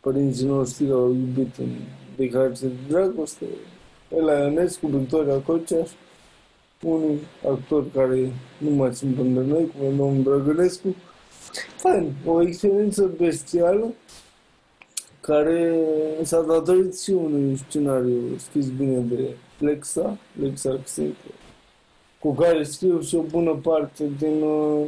părinții 0.00 0.46
noștri 0.46 0.86
l-au 0.86 1.06
iubit 1.06 1.56
în 1.56 1.68
declarație 2.16 2.68
de 2.68 2.74
dragoste, 2.88 3.44
Ela 4.16 4.38
Ionescu, 4.38 4.86
Victoria 4.86 5.38
Coceaș, 5.38 5.90
un 6.82 7.16
actor 7.50 7.84
care 7.94 8.32
nu 8.58 8.70
mai 8.70 8.94
sunt 8.94 9.14
până 9.14 9.40
noi, 9.40 9.72
cum 9.76 9.86
e 9.86 9.96
domnul 9.96 10.22
Drăgănescu. 10.22 10.94
Fain, 11.76 12.12
o 12.26 12.42
experiență 12.42 13.10
bestială 13.16 13.92
care 15.28 15.78
s-a 16.22 16.42
datorit 16.42 17.00
și 17.00 17.10
unui 17.10 17.56
scenariu 17.56 18.36
scris 18.36 18.68
bine 18.68 18.98
de 18.98 19.36
Lexa, 19.58 20.18
Lexa 20.40 20.80
Xenco, 20.84 21.28
cu 22.18 22.34
care 22.34 22.62
scriu 22.62 23.00
și 23.00 23.14
o 23.14 23.22
bună 23.22 23.54
parte 23.54 24.04
din 24.18 24.42
uh, 24.42 24.86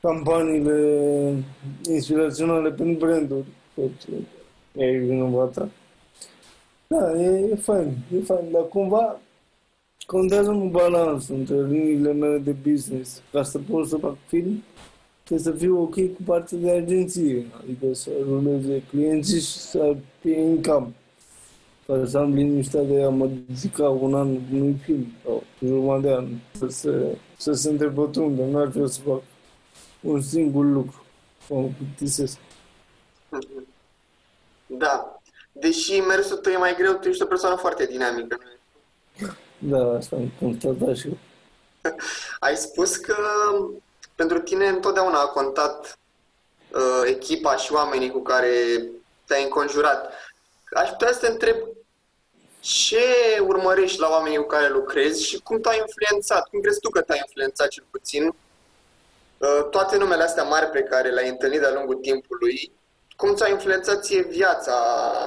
campaniile 0.00 1.44
inspiraționale 1.88 2.70
pentru 2.70 3.06
branduri. 3.06 3.46
Tot 3.74 3.90
e 4.72 4.98
vinovata. 4.98 5.68
Da, 6.86 7.20
e, 7.20 7.48
e 7.50 7.54
fain, 7.54 7.96
e 8.14 8.20
fain, 8.24 8.50
dar 8.52 8.68
cumva 8.68 9.20
contează 10.06 10.50
un 10.50 10.70
balans 10.70 11.28
între 11.28 11.66
liniile 11.66 12.12
mele 12.12 12.38
de 12.38 12.54
business. 12.70 13.22
Ca 13.32 13.42
să 13.42 13.58
pot 13.58 13.88
să 13.88 13.96
fac 13.96 14.16
film, 14.26 14.62
trebuie 15.24 15.52
să 15.52 15.58
fiu 15.58 15.82
ok 15.82 15.94
cu 15.94 16.22
partea 16.24 16.58
de 16.58 16.70
agenție, 16.70 17.46
adică 17.60 17.94
să 17.94 18.10
ruleze 18.22 18.82
clienții 18.88 19.40
și 19.40 19.58
să 19.58 19.96
fie 20.20 20.40
income. 20.40 20.92
Ca 21.86 22.04
să 22.06 22.18
am 22.18 22.32
liniștea 22.32 22.82
de 22.82 23.02
a 23.02 23.08
mă 23.08 23.26
dedica 23.26 23.88
un 23.88 24.14
an 24.14 24.28
unui 24.52 24.80
film 24.82 25.06
sau 25.24 25.42
jumătate 25.64 26.06
de 26.06 26.14
an, 26.14 26.26
să 26.58 26.66
se, 26.68 27.18
să 27.36 27.52
se 27.52 27.68
întrepătrundă. 27.70 28.42
Nu 28.42 28.58
ar 28.58 28.68
trebui 28.68 28.90
să 28.90 29.00
fac 29.00 29.22
un 30.00 30.20
singur 30.20 30.64
lucru. 30.64 31.04
Mă 31.48 31.68
plictisesc. 31.76 32.38
Da. 34.66 35.20
Deși 35.52 36.00
mersul 36.00 36.36
tău 36.36 36.52
e 36.52 36.56
mai 36.56 36.74
greu, 36.74 36.92
tu 36.92 37.08
ești 37.08 37.22
o 37.22 37.26
persoană 37.26 37.56
foarte 37.56 37.86
dinamică. 37.86 38.38
Da, 39.58 39.96
asta 39.96 40.16
am 40.16 40.30
constatat 40.40 40.96
și 40.96 41.06
eu. 41.06 41.18
Ai 42.46 42.56
spus 42.56 42.96
că 42.96 43.14
pentru 44.14 44.38
tine 44.38 44.68
întotdeauna 44.68 45.20
a 45.20 45.26
contat 45.26 45.98
uh, 46.72 47.02
echipa 47.04 47.56
și 47.56 47.72
oamenii 47.72 48.10
cu 48.10 48.22
care 48.22 48.82
te-ai 49.26 49.42
înconjurat. 49.42 50.12
Aș 50.74 50.88
putea 50.88 51.12
să 51.12 51.18
te 51.18 51.26
întreb 51.26 51.56
ce 52.60 53.04
urmărești 53.40 54.00
la 54.00 54.08
oamenii 54.08 54.38
cu 54.38 54.46
care 54.46 54.68
lucrezi 54.68 55.26
și 55.26 55.38
cum 55.38 55.60
te-a 55.60 55.74
influențat, 55.74 56.48
cum 56.48 56.60
crezi 56.60 56.80
tu 56.80 56.90
că 56.90 57.00
te-a 57.00 57.16
influențat 57.16 57.68
cel 57.68 57.84
puțin 57.90 58.26
uh, 58.26 59.66
toate 59.70 59.96
numele 59.96 60.22
astea 60.22 60.42
mari 60.42 60.66
pe 60.66 60.82
care 60.82 61.10
le-ai 61.10 61.28
întâlnit 61.28 61.60
de-a 61.60 61.72
lungul 61.72 61.94
timpului, 61.94 62.72
cum 63.16 63.34
ți-a 63.34 63.48
influențat 63.48 64.04
ție 64.04 64.22
viața 64.22 64.76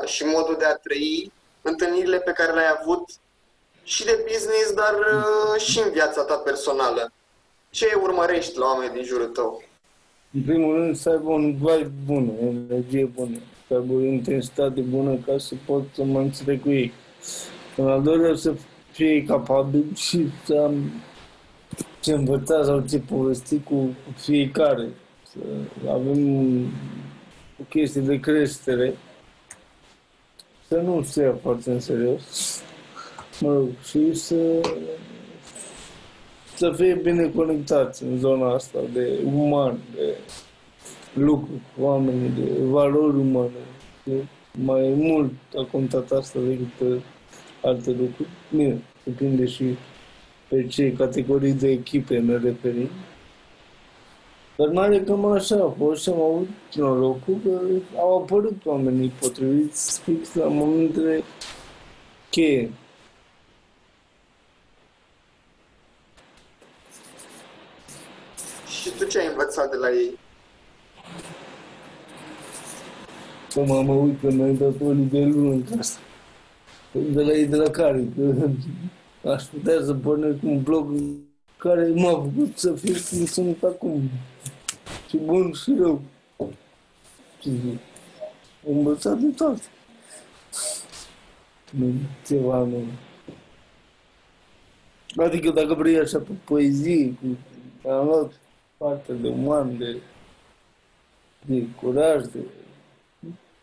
și 0.05 0.23
modul 0.25 0.55
de 0.57 0.65
a 0.65 0.75
trăi 0.75 1.31
întâlnirile 1.61 2.19
pe 2.19 2.31
care 2.31 2.51
le-ai 2.51 2.77
avut 2.79 3.09
și 3.83 4.05
de 4.05 4.25
business, 4.27 4.73
dar 4.73 4.93
uh, 4.93 5.61
și 5.61 5.79
în 5.79 5.89
viața 5.89 6.23
ta 6.23 6.37
personală. 6.37 7.11
Ce 7.77 7.85
urmărești 8.01 8.57
la 8.57 8.65
oameni 8.65 8.93
din 8.93 9.03
jurul 9.03 9.27
tău? 9.27 9.63
În 10.33 10.41
primul 10.41 10.75
rând 10.75 10.95
să 10.95 11.09
aibă 11.09 11.29
un 11.29 11.53
vibe 11.53 11.91
bun, 12.05 12.31
o 12.41 12.45
energie 12.45 13.05
bună, 13.05 13.37
să 13.67 13.73
aibă 13.73 13.93
o 13.93 14.01
intensitate 14.01 14.81
bună 14.81 15.17
ca 15.25 15.37
să 15.37 15.55
pot 15.65 15.83
să 15.93 16.03
mă 16.03 16.19
înțeleg 16.19 16.61
cu 16.61 16.69
ei. 16.69 16.93
În 17.75 17.87
al 17.87 18.01
doilea 18.01 18.35
să 18.35 18.53
fie 18.91 19.23
capabil 19.23 19.85
și 19.95 20.27
să 20.45 20.63
am 20.65 20.91
ce 22.01 22.11
învăța 22.11 22.63
sau 22.63 22.83
ce 22.89 22.99
povesti 22.99 23.59
cu 23.59 23.95
fiecare. 24.15 24.87
Să 25.31 25.37
avem 25.89 26.59
o 27.59 27.63
chestie 27.69 28.01
de 28.01 28.19
creștere, 28.19 28.97
să 30.67 30.75
nu 30.75 31.03
se 31.03 31.21
ia 31.21 31.37
foarte 31.41 31.71
în 31.71 31.79
serios 31.79 32.61
mă 33.39 33.53
rog, 33.53 33.67
și 33.87 34.13
să, 34.13 34.35
să 36.57 36.73
fie 36.75 36.99
bine 37.03 37.31
conectați 37.35 38.03
în 38.03 38.17
zona 38.17 38.53
asta 38.53 38.79
de 38.93 39.19
uman, 39.25 39.77
de 39.95 40.17
lucru 41.13 41.61
cu 41.75 41.83
oamenii, 41.83 42.29
de 42.29 42.63
valori 42.63 43.17
umane. 43.17 43.49
De 44.03 44.23
mai 44.51 44.93
mult 44.95 45.31
a 45.57 45.67
contat 45.71 46.11
asta 46.11 46.39
decât 46.39 46.67
pe 46.77 47.01
alte 47.63 47.89
lucruri. 47.89 48.29
Bine, 48.55 48.81
depinde 49.03 49.45
și 49.45 49.63
pe 50.47 50.67
ce 50.67 50.93
categorii 50.93 51.53
de 51.53 51.69
echipe 51.69 52.19
ne 52.19 52.37
referim. 52.37 52.89
Dar 54.55 54.67
mai 54.67 54.85
are 54.85 55.03
cam 55.03 55.25
așa 55.25 55.55
a 55.55 55.73
fost 55.77 56.01
și 56.01 56.09
am 56.09 56.21
avut 56.21 56.49
norocul 56.73 57.37
că 57.43 57.59
au 57.97 58.17
apărut 58.21 58.65
oamenii 58.65 59.11
potriviți 59.19 60.01
fix 60.01 60.33
la 60.33 60.45
momentele 60.47 61.23
cheie. 62.29 62.71
Și 68.81 68.89
tu 68.96 68.96
ce 69.09 69.19
ai 69.19 69.27
învățat 69.27 69.69
de 69.69 69.75
la 69.75 69.89
ei? 69.89 70.17
Acum 73.49 73.85
mă 73.85 73.93
uit 73.93 74.19
că 74.19 74.31
mi-ai 74.31 74.53
dat 74.53 74.73
o 74.81 74.93
de 74.93 75.19
lună 75.19 75.51
în 75.51 75.63
casă. 75.63 75.99
De 76.91 77.21
la 77.21 77.31
ei 77.31 77.45
de 77.45 77.55
la 77.55 77.69
care? 77.69 78.07
Că 79.21 79.29
aș 79.29 79.43
putea 79.43 79.83
să 79.83 79.93
pornesc 79.93 80.43
un 80.43 80.61
blog 80.61 80.95
care 81.57 81.91
m-a 81.95 82.09
făcut 82.09 82.57
să 82.57 82.73
fiu 82.73 82.93
cum 83.09 83.25
sunt 83.25 83.63
acum. 83.63 84.09
Și 85.09 85.17
bun 85.17 85.53
și 85.53 85.75
rău. 85.79 86.01
Și 87.41 87.49
am 88.67 88.77
învățat 88.77 89.17
de 89.17 89.27
toate. 89.27 89.61
Ceva 92.27 92.57
nu. 92.57 92.83
Adică 95.23 95.51
dacă 95.51 95.73
vrei 95.73 95.99
așa 95.99 96.17
pe 96.17 96.31
poezie, 96.45 97.17
cu, 97.21 97.37
am 97.89 98.05
luat 98.05 98.31
parte 98.77 99.13
de 99.13 99.27
uman, 99.27 99.77
de, 99.77 100.01
de 101.45 101.67
curaj, 101.81 102.25
de... 102.25 102.39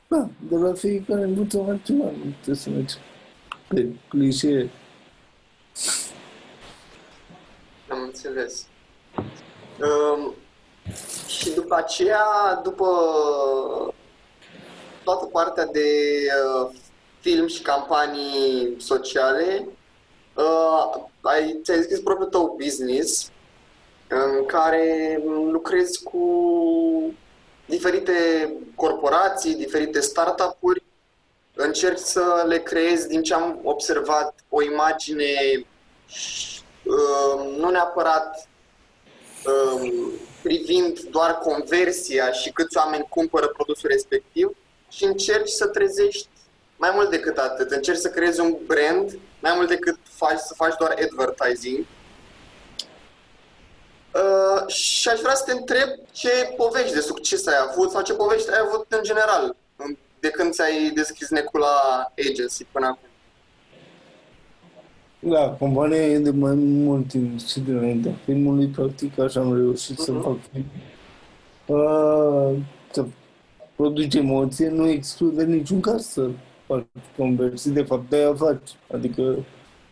Da, 0.08 0.28
de 0.48 0.56
la 0.56 0.72
fiecare 0.72 1.22
învățăm 1.22 1.68
altceva, 1.68 2.04
nu 2.04 2.30
trebuie 2.32 2.54
să 2.54 2.70
mergi 2.70 2.94
pe 3.68 3.88
clișee. 4.08 4.70
Am 7.88 8.02
înțeles. 8.02 8.66
Um, 9.80 10.34
și 11.26 11.50
după 11.50 11.74
aceea, 11.74 12.60
după 12.62 12.86
toată 15.04 15.24
partea 15.24 15.66
de 15.66 15.88
uh, 16.60 16.74
film 17.20 17.46
și 17.46 17.62
campanii 17.62 18.74
sociale, 18.78 19.68
uh, 20.34 21.02
ai, 21.20 21.60
ți-ai 21.62 21.76
deschis 21.76 22.00
propriul 22.00 22.30
tău 22.30 22.56
business 22.62 23.32
în 24.14 24.44
care 24.46 25.20
lucrezi 25.50 26.02
cu 26.02 26.24
diferite 27.66 28.52
corporații, 28.74 29.54
diferite 29.54 30.00
startup-uri, 30.00 30.82
încerci 31.54 31.98
să 31.98 32.44
le 32.46 32.58
creezi, 32.58 33.08
din 33.08 33.22
ce 33.22 33.34
am 33.34 33.60
observat, 33.62 34.34
o 34.48 34.62
imagine 34.62 35.26
uh, 36.84 37.56
nu 37.56 37.70
neapărat 37.70 38.48
uh, 39.46 39.92
privind 40.42 41.00
doar 41.00 41.38
conversia 41.38 42.32
și 42.32 42.50
câți 42.50 42.76
oameni 42.76 43.06
cumpără 43.08 43.46
produsul 43.46 43.88
respectiv 43.88 44.56
și 44.88 45.04
încerci 45.04 45.48
să 45.48 45.66
trezești 45.66 46.28
mai 46.76 46.90
mult 46.94 47.10
decât 47.10 47.38
atât. 47.38 47.70
Încerci 47.70 47.98
să 47.98 48.08
creezi 48.08 48.40
un 48.40 48.56
brand 48.66 49.18
mai 49.40 49.52
mult 49.54 49.68
decât 49.68 49.96
faci, 50.02 50.38
să 50.38 50.54
faci 50.54 50.74
doar 50.78 50.94
advertising. 51.02 51.86
Uh, 54.14 54.66
și 54.66 55.08
aș 55.08 55.20
vrea 55.20 55.34
să 55.34 55.44
te 55.46 55.52
întreb 55.52 55.88
ce 56.12 56.28
povești 56.56 56.94
de 56.94 57.00
succes 57.00 57.46
ai 57.46 57.54
avut 57.70 57.90
sau 57.90 58.02
ce 58.02 58.14
povești 58.14 58.50
ai 58.50 58.62
avut 58.66 58.86
în 58.88 59.02
general 59.02 59.56
de 60.24 60.30
când 60.30 60.52
ți-ai 60.52 60.90
deschis 60.94 61.28
Necula 61.28 62.12
Agency 62.30 62.64
până 62.72 62.86
acum. 62.86 63.08
Da, 65.18 65.56
compania 65.58 66.06
e 66.06 66.18
de 66.18 66.30
mai 66.30 66.54
mult 66.54 67.08
timp 67.08 67.40
și 67.40 67.60
de 67.60 67.70
înainte 67.70 68.14
filmului, 68.24 68.66
practic 68.66 69.18
așa 69.18 69.40
am 69.40 69.56
reușit 69.56 69.94
uh-huh. 69.94 70.04
să 70.04 70.12
mhm. 70.12 70.22
fac 70.22 70.36
film. 70.52 70.64
Uh, 71.66 72.56
să 72.90 73.04
produce 73.76 74.18
emoție 74.18 74.68
nu 74.68 74.88
exclude 74.88 75.44
niciun 75.44 75.80
caz 75.80 76.06
să 76.06 76.30
faci 76.66 76.86
conversii, 77.16 77.70
de 77.70 77.82
fapt 77.82 78.08
de-aia 78.08 78.34
faci, 78.34 78.76
adică 78.92 79.36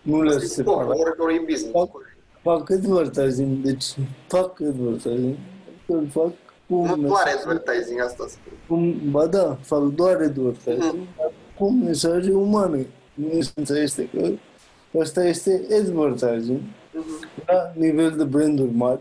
nu 0.02 0.22
le 0.22 0.38
separa. 0.38 0.86
Fac, 1.72 1.90
fac 2.42 2.70
advertising, 2.70 3.64
deci 3.64 3.84
fac 4.26 4.60
advertising, 4.60 5.36
îl 5.86 6.08
fac 6.10 6.32
cu... 6.68 6.74
Nu 6.74 6.96
doar 6.96 7.24
advertising, 7.38 8.00
asta 8.00 8.24
spun. 8.28 8.52
Cum, 8.68 9.10
ba 9.10 9.26
da, 9.26 9.58
fac 9.60 9.82
doar 9.82 10.20
advertising, 10.20 10.94
mm. 10.94 11.06
cu 11.58 11.70
mesaje 11.70 12.32
umane. 12.32 12.86
Esența 13.30 13.78
este 13.78 14.08
că 14.08 14.28
Asta 15.00 15.24
este 15.24 15.66
advertising. 15.80 16.60
Uh-huh. 16.60 17.44
La 17.46 17.72
nivel 17.74 18.16
de 18.16 18.24
branduri 18.24 18.74
mari, 18.74 19.00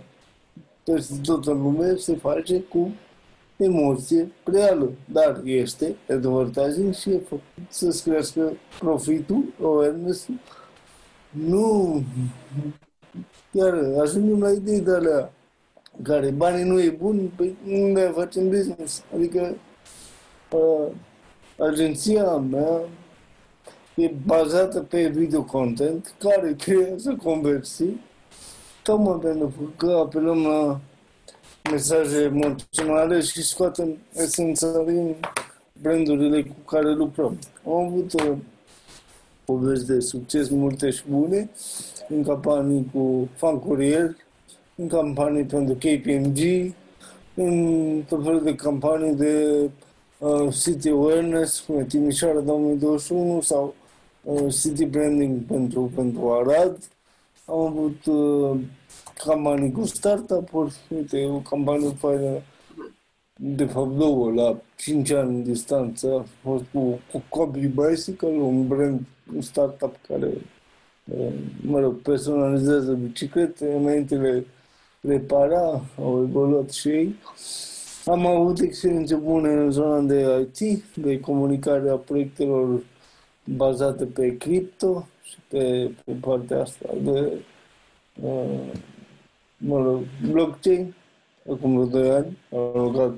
peste 0.84 1.13
tot 1.24 1.46
în 1.46 1.62
lume 1.62 1.96
se 1.96 2.15
face 2.15 2.62
cu 2.62 2.94
emoție 3.58 4.32
reală, 4.44 4.92
dar 5.06 5.42
este 5.44 5.96
advertising 6.10 6.94
și 6.94 7.10
e 7.10 7.20
făcut 7.20 7.44
să-ți 7.70 8.04
crească 8.04 8.54
profitul, 8.80 9.44
awareness 9.62 10.28
Nu, 11.30 12.04
chiar 13.54 13.74
ajungem 14.02 14.42
la 14.42 14.52
idei 14.52 14.80
de 14.80 14.92
alea 14.92 15.32
care 16.04 16.30
banii 16.30 16.64
nu 16.64 16.82
e 16.82 16.90
bun, 16.90 17.32
păi 17.36 17.58
unde 17.68 18.12
facem 18.16 18.50
business. 18.50 19.04
Adică 19.16 19.56
uh, 20.52 20.88
agenția 21.58 22.36
mea 22.36 22.82
e 23.96 24.12
bazată 24.26 24.80
pe 24.80 25.08
video 25.08 25.44
content 25.44 26.14
care 26.18 26.56
creează 26.56 27.16
conversii 27.24 28.02
tocmai 28.84 29.20
pentru 29.20 29.74
că 29.78 29.92
apelăm 29.92 30.42
la 30.46 30.80
mesaje 31.72 32.22
emoționale 32.22 33.22
și 33.22 33.44
scoatem 33.44 33.98
esența 34.14 34.84
din 34.84 35.16
brandurile 35.82 36.44
cu 36.44 36.56
care 36.66 36.94
lucrăm. 36.94 37.40
Am 37.66 37.74
avut 37.74 38.14
uh, 38.14 38.38
povesti 39.46 39.86
de 39.86 40.00
succes 40.00 40.50
multe 40.50 40.90
și 40.90 41.04
bune 41.10 41.50
în 42.12 42.24
campanii 42.24 42.89
cu 42.93 43.30
Fan 43.36 43.60
Courier, 43.60 44.15
în 44.76 44.88
campanii 44.88 45.43
pentru 45.43 45.74
KPMG, 45.74 46.38
în 47.34 48.04
tot 48.08 48.24
felul 48.24 48.43
de 48.43 48.56
campanii 48.56 49.15
de 49.15 49.69
uh, 50.17 50.54
City 50.62 50.89
Awareness, 50.89 51.60
cum 51.60 51.86
Timișoara 51.86 52.39
2021 52.39 53.41
sau 53.41 53.76
uh, 54.24 54.54
City 54.62 54.86
Branding 54.86 55.41
pentru, 55.41 55.91
pentru 55.95 56.32
Arad. 56.32 56.78
Am 57.45 57.60
avut 57.60 58.06
uh, 58.06 58.60
campanii 59.26 59.71
cu 59.71 59.86
startup-uri, 59.86 60.76
uite, 60.95 61.26
o 61.26 61.38
campanie 61.38 61.89
faină, 61.89 62.41
de 63.36 63.65
fapt 63.65 63.95
două, 63.97 64.32
la 64.32 64.58
5 64.76 65.12
ani 65.12 65.36
în 65.36 65.43
distanță, 65.43 66.08
a 66.13 66.26
fost 66.41 66.63
cu, 66.74 67.00
cu 67.12 67.24
Copy 67.30 67.67
Bicycle, 67.67 68.28
un 68.28 68.67
brand, 68.67 69.00
un 69.36 69.41
startup 69.41 69.95
care, 70.08 70.26
uh, 70.26 70.41
mă 71.62 71.80
rog, 71.80 72.02
personalizează 72.02 72.94
biciclete, 72.94 73.74
înainte 73.74 74.16
le 74.16 74.46
repara, 75.02 75.82
au 75.98 76.24
evoluat 76.24 76.72
și 76.72 76.88
ei. 76.88 77.16
Am 78.06 78.26
avut 78.26 78.60
experiențe 78.60 79.16
bune 79.16 79.50
în 79.50 79.72
zona 79.72 80.00
de 80.00 80.48
IT, 80.54 80.84
de 80.96 81.20
comunicare 81.20 81.90
a 81.90 81.96
proiectelor 81.96 82.84
bazate 83.44 84.06
pe 84.06 84.38
cripto 84.38 85.08
și 85.24 85.36
pe, 85.48 85.92
pe 86.06 86.12
partea 86.12 86.62
asta 86.62 86.90
de 87.04 87.32
uh, 88.22 88.72
mă 89.58 89.82
rog, 89.84 90.02
blockchain. 90.32 90.94
Acum 91.52 91.88
vreo 91.88 92.02
2 92.02 92.10
ani 92.10 92.38
am 92.52 92.82
lucrat 92.84 93.14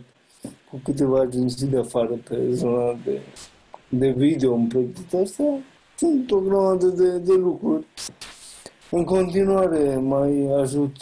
cu 0.69 0.81
câteva 0.83 1.19
agenții 1.19 1.67
de 1.67 1.77
afară 1.77 2.13
pe 2.29 2.51
zona 2.51 2.97
de, 3.05 3.19
de 3.89 4.09
video 4.09 4.53
în 4.53 4.67
proiectul 4.67 5.19
ăsta. 5.19 5.43
Sunt 5.97 6.31
o 6.31 6.39
grămadă 6.39 6.87
de, 6.87 7.17
de 7.17 7.33
lucruri. 7.33 7.85
În 8.91 9.03
continuare 9.03 9.95
mai 9.95 10.45
ajut 10.45 10.95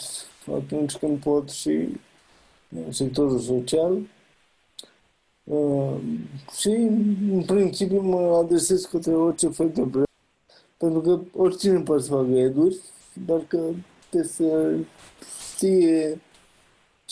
atunci 0.56 0.96
când 0.96 1.18
pot 1.22 1.50
și 1.50 1.88
în 2.68 2.92
sectorul 2.92 3.38
social. 3.38 3.98
Uh, 5.44 5.94
și, 6.58 6.68
în 7.32 7.42
principiu, 7.46 8.00
mă 8.00 8.36
adresez 8.36 8.84
către 8.84 9.12
orice 9.12 9.48
fel 9.48 9.70
de 9.70 9.82
brand, 9.82 10.06
pentru 10.76 11.00
că 11.00 11.20
oricine 11.36 11.80
poate 11.80 12.02
să 12.02 12.08
facă 12.08 12.30
eduri, 12.30 12.76
dar 13.26 13.40
că 13.48 13.60
trebuie 14.08 14.30
să 14.30 14.76
știe 15.54 16.20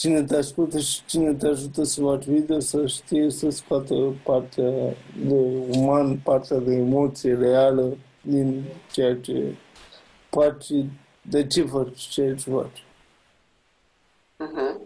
cine 0.01 0.23
te 0.23 0.37
ascultă 0.37 0.79
și 0.79 1.05
cine 1.05 1.35
te 1.35 1.47
ajută 1.47 1.83
să 1.85 2.01
faci 2.01 2.25
video, 2.25 2.61
să 2.61 2.87
știe 2.87 3.31
să 3.31 3.51
scoată 3.51 3.95
partea 4.25 4.97
de 5.27 5.35
uman, 5.77 6.19
partea 6.19 6.57
de 6.57 6.75
emoție 6.75 7.35
reală 7.35 7.97
din 8.21 8.65
ceea 8.93 9.17
ce 9.17 9.57
faci 10.31 10.67
de 11.23 11.47
ce 11.47 11.63
faci 11.63 11.99
ceea 11.99 12.35
ce 12.35 12.51
faci. 12.51 12.85
Uh-huh. 14.39 14.81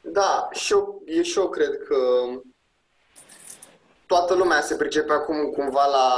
Da, 0.00 0.48
și 0.52 0.72
eu, 0.72 1.02
eu, 1.06 1.22
și 1.22 1.38
eu 1.38 1.48
cred 1.48 1.78
că 1.88 1.96
toată 4.06 4.34
lumea 4.34 4.60
se 4.60 4.76
pricepe 4.76 5.12
acum 5.12 5.50
cumva 5.50 5.86
la 5.86 6.08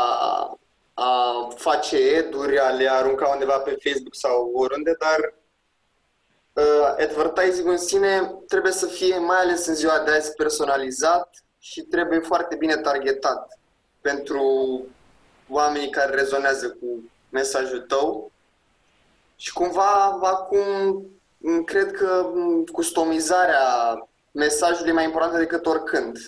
a 0.95 1.49
face 1.55 1.97
eduri, 1.97 2.59
a 2.59 2.71
le 2.71 2.91
arunca 2.91 3.29
undeva 3.29 3.59
pe 3.59 3.77
Facebook 3.83 4.15
sau 4.15 4.51
oriunde, 4.55 4.97
dar 4.99 5.40
uh, 6.61 6.95
advertising 6.99 7.69
în 7.69 7.79
sine 7.79 8.35
trebuie 8.49 8.73
să 8.73 8.87
fie, 8.87 9.19
mai 9.19 9.41
ales 9.41 9.67
în 9.67 9.75
ziua 9.75 10.03
de 10.05 10.11
azi, 10.11 10.35
personalizat 10.35 11.45
și 11.59 11.81
trebuie 11.83 12.19
foarte 12.19 12.57
bine 12.57 12.77
targetat 12.77 13.59
pentru 14.01 14.43
oamenii 15.49 15.91
care 15.91 16.15
rezonează 16.15 16.69
cu 16.69 16.87
mesajul 17.31 17.81
tău. 17.81 18.31
Și 19.37 19.53
cumva 19.53 20.19
acum 20.23 21.07
cred 21.65 21.93
că 21.93 22.31
customizarea 22.73 23.65
mesajului 24.31 24.91
e 24.91 24.95
mai 24.95 25.05
importantă 25.05 25.39
decât 25.39 25.67
oricând. 25.67 26.19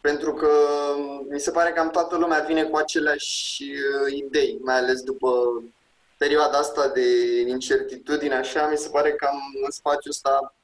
pentru 0.00 0.32
că 0.32 0.50
mi 1.28 1.40
se 1.40 1.50
pare 1.50 1.72
că 1.72 1.80
am 1.80 1.90
toată 1.90 2.16
lumea 2.16 2.38
vine 2.38 2.64
cu 2.64 2.76
aceleași 2.76 3.62
uh, 3.62 4.12
idei, 4.12 4.58
mai 4.62 4.76
ales 4.76 5.00
după 5.02 5.62
perioada 6.18 6.58
asta 6.58 6.88
de 6.88 7.40
incertitudine, 7.40 8.34
așa, 8.34 8.68
mi 8.68 8.76
se 8.76 8.88
pare 8.88 9.12
că 9.12 9.26
am, 9.30 9.40
în 9.64 9.70
spațiul 9.70 10.12
ăsta 10.12 10.54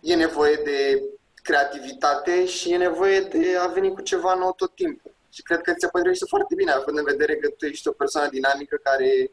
e 0.00 0.14
nevoie 0.14 0.54
de 0.54 1.02
creativitate 1.42 2.46
și 2.46 2.72
e 2.72 2.76
nevoie 2.76 3.20
de 3.20 3.56
a 3.56 3.66
veni 3.66 3.92
cu 3.92 4.00
ceva 4.00 4.34
nou 4.34 4.52
tot 4.52 4.74
timpul. 4.74 5.14
Și 5.30 5.42
cred 5.42 5.60
că 5.60 5.74
ți-a 5.74 5.88
potrivește 5.88 6.24
foarte 6.28 6.54
bine, 6.54 6.70
având 6.70 6.98
în 6.98 7.04
vedere 7.04 7.36
că 7.36 7.48
tu 7.48 7.66
ești 7.66 7.88
o 7.88 7.92
persoană 7.92 8.28
dinamică 8.28 8.76
care 8.82 9.30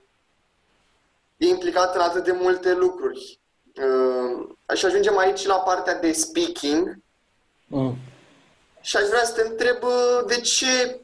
e 1.38 1.48
implicată 1.48 1.98
în 1.98 2.04
atât 2.04 2.24
de 2.24 2.32
multe 2.32 2.74
lucruri. 2.74 3.40
Uh, 3.76 4.76
și 4.76 4.86
ajungem 4.86 5.18
aici 5.18 5.46
la 5.46 5.60
partea 5.60 6.00
de 6.00 6.12
speaking. 6.12 6.98
Mm. 7.68 7.98
Și 8.82 8.98
aș 8.98 9.08
vrea 9.08 9.24
să 9.24 9.34
te 9.34 9.48
întreb 9.48 9.84
uh, 9.84 10.24
de 10.28 10.42
ce 10.42 11.00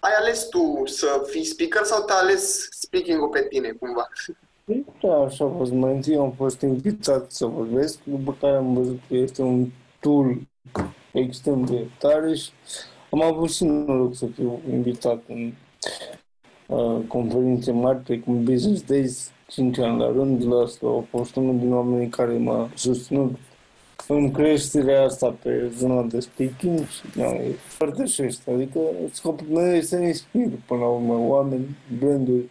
ai 0.00 0.12
ales 0.18 0.48
tu 0.48 0.82
să 0.84 1.22
fii 1.26 1.44
speaker 1.44 1.84
sau 1.84 2.04
te-a 2.04 2.16
ales 2.16 2.68
speaking-ul 2.70 3.28
pe 3.28 3.46
tine, 3.48 3.70
cumva? 3.70 4.08
Da, 5.02 5.14
așa 5.14 5.44
a 5.44 5.54
fost. 5.56 5.72
Mai 5.72 5.94
întâi 5.94 6.16
am 6.16 6.32
fost 6.36 6.60
invitat 6.60 7.32
să 7.32 7.46
vorbesc, 7.46 7.98
după 8.04 8.36
care 8.40 8.56
am 8.56 8.74
văzut 8.74 9.00
că 9.08 9.14
este 9.14 9.42
un 9.42 9.68
tool 10.00 10.36
extrem 11.12 11.64
de 11.64 11.86
tare 11.98 12.34
și 12.34 12.50
am 13.10 13.22
avut 13.22 13.50
și 13.50 13.64
noroc 13.64 14.14
să 14.14 14.26
fiu 14.26 14.60
invitat 14.70 15.22
în 15.28 15.52
uh, 16.66 17.00
conferințe 17.08 17.72
mari, 17.72 17.98
precum 17.98 18.44
Business 18.44 18.82
Days, 18.82 19.30
5 19.46 19.78
ani 19.78 19.98
la 19.98 20.06
rând. 20.06 20.46
La 20.46 20.62
asta 20.62 20.86
a 20.86 21.04
fost 21.10 21.36
unul 21.36 21.58
din 21.58 21.72
oamenii 21.72 22.08
care 22.08 22.32
m-a 22.32 22.70
susținut 22.74 23.34
în 24.08 24.30
creșterea 24.30 25.02
asta 25.02 25.36
pe 25.42 25.72
zona 25.76 26.02
de 26.02 26.20
speaking 26.20 26.86
și 26.86 27.02
da, 27.16 27.34
e 27.34 27.54
foarte 27.66 28.04
șește. 28.04 28.50
Adică 28.50 28.80
scopul 29.12 29.46
meu 29.46 29.74
este 29.74 29.96
să 29.96 30.02
inspir 30.02 30.48
până 30.66 30.80
la 30.80 30.86
urmă 30.86 31.14
oameni, 31.14 31.76
branduri, 31.98 32.48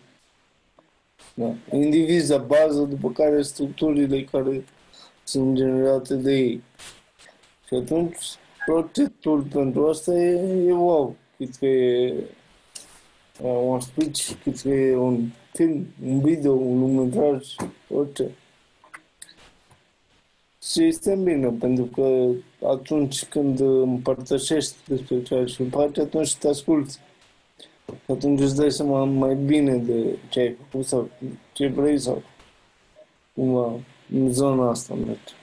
da. 1.33 1.53
indivizi 1.71 2.31
la 2.31 2.37
bază, 2.37 2.81
după 2.81 3.09
care 3.11 3.41
structurile 3.41 4.23
care 4.23 4.63
sunt 5.23 5.55
generate 5.55 6.15
de 6.15 6.33
ei. 6.33 6.63
Și 7.67 7.73
atunci 7.73 8.17
procesul 8.65 9.41
pentru 9.51 9.87
asta 9.87 10.13
e, 10.13 10.65
e 10.67 10.73
wow. 10.73 11.15
Cât 11.37 11.55
că 11.55 11.65
e 11.65 12.13
uh, 13.41 13.59
un 13.65 13.79
speech, 13.79 14.31
cât 14.43 14.59
că 14.59 14.69
e 14.69 14.95
un 14.95 15.29
film, 15.53 15.87
un 16.05 16.21
video, 16.21 16.53
un 16.53 16.79
lungmetraj, 16.79 17.55
orice. 17.89 18.31
Și 20.71 20.83
este 20.83 21.15
bine, 21.15 21.49
pentru 21.59 21.83
că 21.83 22.27
atunci 22.67 23.25
când 23.25 23.59
împărtășești 23.59 24.75
despre 24.87 25.23
ceea 25.23 25.45
ce 25.45 25.63
faci, 25.63 25.97
atunci 25.97 26.35
te 26.35 26.47
asculti. 26.47 26.97
Atunci 28.07 28.39
îți 28.39 28.55
dai 28.55 28.71
seama 28.71 29.03
mai 29.03 29.35
bine 29.35 29.75
de 29.75 30.17
ce 30.29 30.39
ai 30.39 30.57
făcut 30.69 30.85
sau 30.85 31.09
ce 31.53 31.67
vrei 31.67 31.99
sau 31.99 32.23
cumva 33.33 33.73
în 34.13 34.31
zona 34.31 34.69
asta 34.69 34.93
merge. 34.93 35.33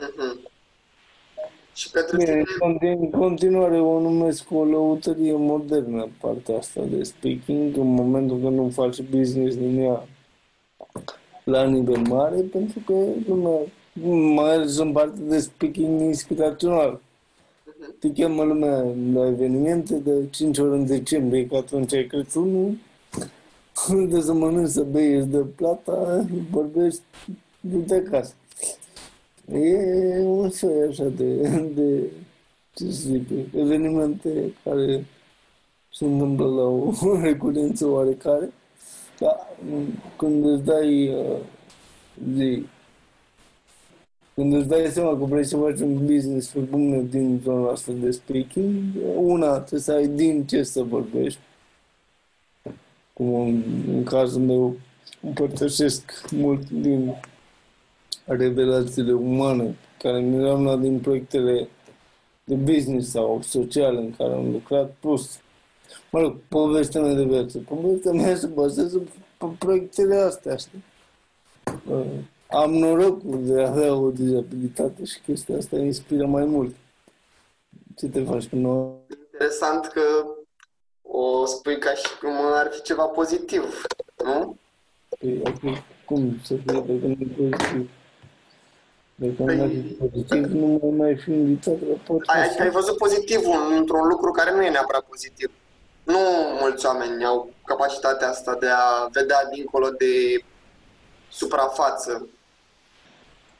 Mm-hmm. 0.00 0.52
Și 1.74 1.90
pentru 1.90 2.16
Bine, 2.16 2.42
tine... 2.78 2.92
în 2.92 3.10
continuare 3.10 3.80
o 3.80 4.00
numesc 4.00 4.50
o 4.50 4.64
lăutărie 4.64 5.32
modernă 5.32 6.08
partea 6.20 6.56
asta 6.56 6.82
de 6.82 7.02
speaking, 7.02 7.76
în 7.76 7.94
momentul 7.94 8.40
când 8.40 8.56
nu 8.56 8.68
faci 8.68 9.00
business 9.00 9.56
din 9.56 9.78
ea 9.78 10.06
la 11.44 11.64
nivel 11.64 12.00
mare, 12.00 12.40
pentru 12.40 12.82
că 12.86 12.94
lumea 13.26 13.60
mai 14.02 14.50
ales 14.50 14.78
în 14.78 14.92
partea 14.92 15.22
de 15.28 15.38
speaking 15.38 16.00
inspirațional. 16.00 17.00
Te 17.98 18.12
cheamă 18.12 18.42
lumea 18.42 18.84
la 19.12 19.26
evenimente 19.26 19.94
de 19.94 20.28
5 20.30 20.58
ori 20.58 20.78
în 20.78 20.86
decembrie, 20.86 21.46
că 21.46 21.56
atunci 21.56 21.92
e 21.92 22.02
Crăciunul, 22.02 22.76
de 24.08 24.20
să 24.20 24.32
mănânci, 24.32 24.70
să 24.70 24.82
bei, 24.82 25.14
îți 25.14 25.28
dă 25.28 25.38
plata, 25.38 26.26
vorbești, 26.50 27.00
du-te 27.60 27.94
acasă. 27.94 28.34
E 29.52 30.20
un 30.20 30.50
soi 30.50 30.86
așa 30.88 31.04
de, 31.04 31.34
de 31.74 32.10
ce 32.74 32.84
să 32.84 33.08
zic, 33.08 33.28
evenimente 33.56 34.54
care 34.64 35.06
se 35.92 36.04
întâmplă 36.04 36.46
la 36.46 36.62
o 36.62 36.92
recurență 37.20 37.86
oarecare, 37.86 38.52
dar 39.18 39.36
când 40.16 40.44
îți 40.44 40.64
dai 40.64 41.08
uh, 41.08 41.36
zi, 42.36 42.66
când 44.34 44.54
îți 44.54 44.68
dai 44.68 44.86
seama 44.86 45.18
că 45.18 45.24
vrei 45.24 45.44
să 45.44 45.56
faci 45.56 45.80
un 45.80 46.06
business 46.06 46.48
pe 46.48 46.58
bune 46.58 47.02
din 47.02 47.40
zona 47.44 47.70
asta 47.70 47.92
de 47.92 48.10
speaking, 48.10 48.74
una, 49.16 49.58
trebuie 49.58 49.80
să 49.80 49.92
ai 49.92 50.06
din 50.06 50.46
ce 50.46 50.62
să 50.62 50.82
vorbești. 50.82 51.40
Cum 53.12 53.34
în, 53.34 53.62
în 53.88 54.04
cazul 54.04 54.40
meu 54.40 54.76
împărtășesc 55.20 56.30
mult 56.30 56.70
din 56.70 57.14
revelațiile 58.24 59.12
umane 59.12 59.76
care 59.98 60.20
mi 60.20 60.42
le-am 60.42 60.62
luat 60.62 60.80
din 60.80 60.98
proiectele 60.98 61.68
de 62.44 62.54
business 62.54 63.10
sau 63.10 63.40
sociale 63.42 63.98
în 63.98 64.14
care 64.16 64.32
am 64.32 64.50
lucrat, 64.50 64.94
plus, 65.00 65.40
mă 66.10 66.20
rog, 66.20 66.36
povestea 66.48 67.00
mea 67.00 67.14
de 67.14 67.24
viață. 67.24 67.58
Povestea 67.58 68.12
mea 68.12 68.36
se 68.36 68.46
bazează 68.46 69.02
pe 69.38 69.46
proiectele 69.58 70.14
astea, 70.14 70.56
știi? 70.56 70.84
Am 72.46 72.74
norocul 72.74 73.40
de 73.44 73.62
a 73.62 73.68
avea 73.68 73.94
o 73.94 74.10
dizabilitate 74.10 75.04
și 75.04 75.20
chestia 75.20 75.56
asta 75.56 75.76
inspiră 75.76 76.26
mai 76.26 76.44
mult. 76.44 76.74
Ce 77.96 78.06
te 78.06 78.24
faci 78.24 78.48
cu 78.48 78.56
noi? 78.56 78.92
Interesant 79.32 79.86
că 79.86 80.02
o 81.02 81.46
spui 81.46 81.78
ca 81.78 81.94
și 81.94 82.18
cum 82.20 82.32
ar 82.32 82.70
fi 82.72 82.82
ceva 82.82 83.04
pozitiv, 83.04 83.82
nu? 84.24 84.56
Păi, 85.18 85.40
okay. 85.44 85.84
cum 86.04 86.38
să 86.42 86.54
fie 86.54 86.72
dacă 86.72 86.86
nu 86.86 87.10
e 87.10 87.26
pozitiv? 87.36 87.90
Dacă 89.14 89.42
păi... 89.44 89.56
nu 89.56 89.62
ar 89.62 89.68
fi 89.68 89.96
pozitiv, 90.08 90.44
nu 90.44 90.78
mai, 90.82 90.90
mai 90.96 91.16
fi 91.16 91.30
invitat 91.30 91.80
la 91.88 91.96
podcast. 92.06 92.58
Ai, 92.58 92.66
ai 92.66 92.70
văzut 92.70 92.96
pozitivul 92.96 93.72
într-un 93.76 94.06
lucru 94.06 94.30
care 94.30 94.54
nu 94.54 94.62
e 94.62 94.70
neapărat 94.70 95.04
pozitiv. 95.04 95.50
Nu 96.04 96.18
mulți 96.60 96.86
oameni 96.86 97.24
au 97.24 97.50
capacitatea 97.64 98.28
asta 98.28 98.56
de 98.60 98.68
a 98.68 99.08
vedea 99.12 99.48
dincolo 99.54 99.88
de 99.88 100.44
suprafață 101.30 102.28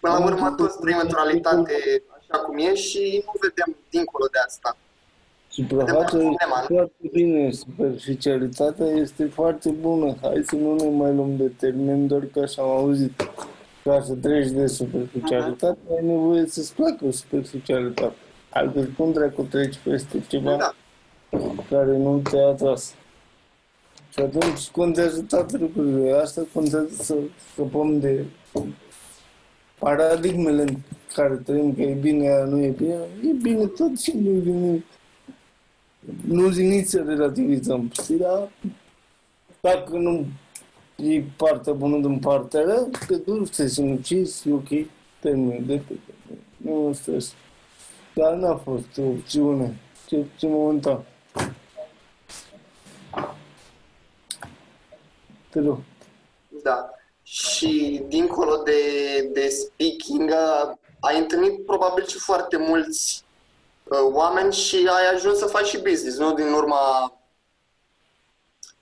Până 0.05 0.19
la 0.19 0.25
urmă, 0.25 0.55
toți 0.57 0.79
trăim 0.79 0.99
într-o 1.03 1.23
realitate 1.23 2.03
așa 2.19 2.43
cum 2.45 2.59
e 2.59 2.75
și 2.75 3.23
nu 3.25 3.33
vedem 3.41 3.77
dincolo 3.91 4.27
de 4.33 4.39
asta. 4.47 4.77
Suprafața 5.49 6.19
este 6.19 6.47
foarte 6.67 7.11
bine, 7.13 7.51
superficialitatea 7.51 8.87
este 8.87 9.25
foarte 9.25 9.71
bună. 9.71 10.17
Hai 10.23 10.43
să 10.47 10.57
nu 10.57 10.75
ne 10.75 10.89
mai 10.89 11.15
luăm 11.15 11.37
de 11.37 11.49
termen, 11.59 12.07
doar 12.07 12.23
că 12.33 12.41
așa 12.41 12.63
am 12.63 12.69
auzit. 12.69 13.31
Ca 13.85 14.03
să 14.03 14.15
treci 14.15 14.51
de 14.51 14.67
superficialitate, 14.67 15.79
uh-huh. 15.79 15.97
ai 15.97 16.07
nevoie 16.07 16.47
să-ți 16.47 16.75
placă 16.75 17.11
superficialitatea. 17.11 18.15
Altfel, 18.51 18.91
cum 18.97 19.13
dracu 19.13 19.43
treci 19.43 19.79
peste 19.85 20.25
ceva 20.29 20.57
da. 20.57 20.75
care 21.71 21.97
nu 21.97 22.23
te-a 22.31 22.47
atras? 22.47 22.95
Și 24.11 24.21
atunci 24.21 24.69
contează 24.73 25.25
toate 25.29 25.57
lucrurile. 25.57 26.13
Asta 26.13 26.43
contează 26.53 27.03
să 27.03 27.15
scăpăm 27.53 28.01
de 28.01 28.25
paradigmele 29.79 30.63
în 30.63 30.77
care 31.15 31.35
trăim, 31.35 31.75
că 31.75 31.83
e 31.83 31.93
bine, 31.95 32.45
nu 32.45 32.63
e 32.63 32.69
bine, 32.69 32.95
e 33.23 33.33
bine 33.43 33.67
tot 33.67 34.01
și 34.01 34.13
nu 34.17 34.31
e 34.31 34.39
bine. 34.39 34.85
Nu 36.27 36.51
zic 36.51 36.67
nici 36.67 36.87
să 36.87 37.03
relativizăm, 37.03 37.91
știi, 37.93 38.17
dar 38.17 38.51
dacă 39.61 39.97
nu 39.97 40.27
e 40.97 41.23
partea 41.37 41.73
bună 41.73 41.97
din 41.97 42.19
partea 42.19 42.61
rea, 42.61 42.89
te 43.07 43.17
duci, 43.17 43.57
te 43.57 43.69
sinucizi, 43.69 44.49
e 44.49 44.53
ok, 44.53 44.69
termin, 45.21 45.67
de 45.67 45.83
pe 45.89 45.95
nu 46.57 46.93
stres. 46.93 47.35
Dar 48.15 48.35
n-a 48.35 48.57
fost 48.57 48.99
o 48.99 49.03
opțiune, 49.03 49.77
ce, 50.07 50.25
ce 50.39 50.47
momentan. 50.47 51.05
Te 55.51 55.61
rog. 55.61 55.79
Da 56.63 56.95
și 57.35 58.03
dincolo 58.07 58.57
de, 58.57 58.81
de 59.33 59.49
speaking, 59.49 60.33
ai 61.01 61.19
întâlnit 61.19 61.67
probabil 61.67 62.07
și 62.07 62.19
foarte 62.19 62.57
mulți 62.57 63.25
uh, 63.83 63.99
oameni 64.03 64.53
și 64.53 64.89
ai 64.93 65.15
ajuns 65.15 65.39
să 65.39 65.47
faci 65.47 65.67
și 65.67 65.79
business, 65.79 66.19
nu? 66.19 66.35
Din 66.35 66.53
urma 66.53 67.15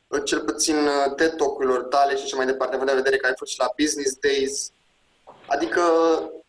uh, 0.07 0.23
cel 0.25 0.41
puțin 0.41 0.77
uh, 0.77 1.15
TED 1.17 1.37
Talk-urilor 1.37 1.83
tale 1.83 2.17
și 2.17 2.23
așa 2.23 2.37
mai 2.37 2.47
departe, 2.47 2.75
având 2.75 2.91
în 2.91 2.97
vedere 2.97 3.17
că 3.17 3.27
ai 3.27 3.35
fost 3.37 3.53
și 3.53 3.59
la 3.59 3.73
Business 3.77 4.17
Days. 4.21 4.71
Adică 5.47 5.83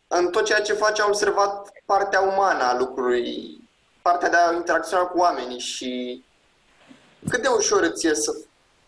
în 0.08 0.30
tot 0.30 0.46
ceea 0.46 0.62
ce 0.62 0.74
faci 0.74 1.00
am 1.00 1.08
observat 1.08 1.72
partea 1.86 2.20
umană 2.20 2.64
a 2.64 2.78
lucrului, 2.78 3.58
partea 4.02 4.30
de 4.30 4.36
a 4.36 4.54
interacționa 4.54 5.04
cu 5.04 5.18
oamenii 5.18 5.60
și 5.60 6.24
cât 7.30 7.42
de 7.42 7.48
ușor 7.48 7.82
îți 7.82 8.08
e 8.08 8.14
să 8.14 8.36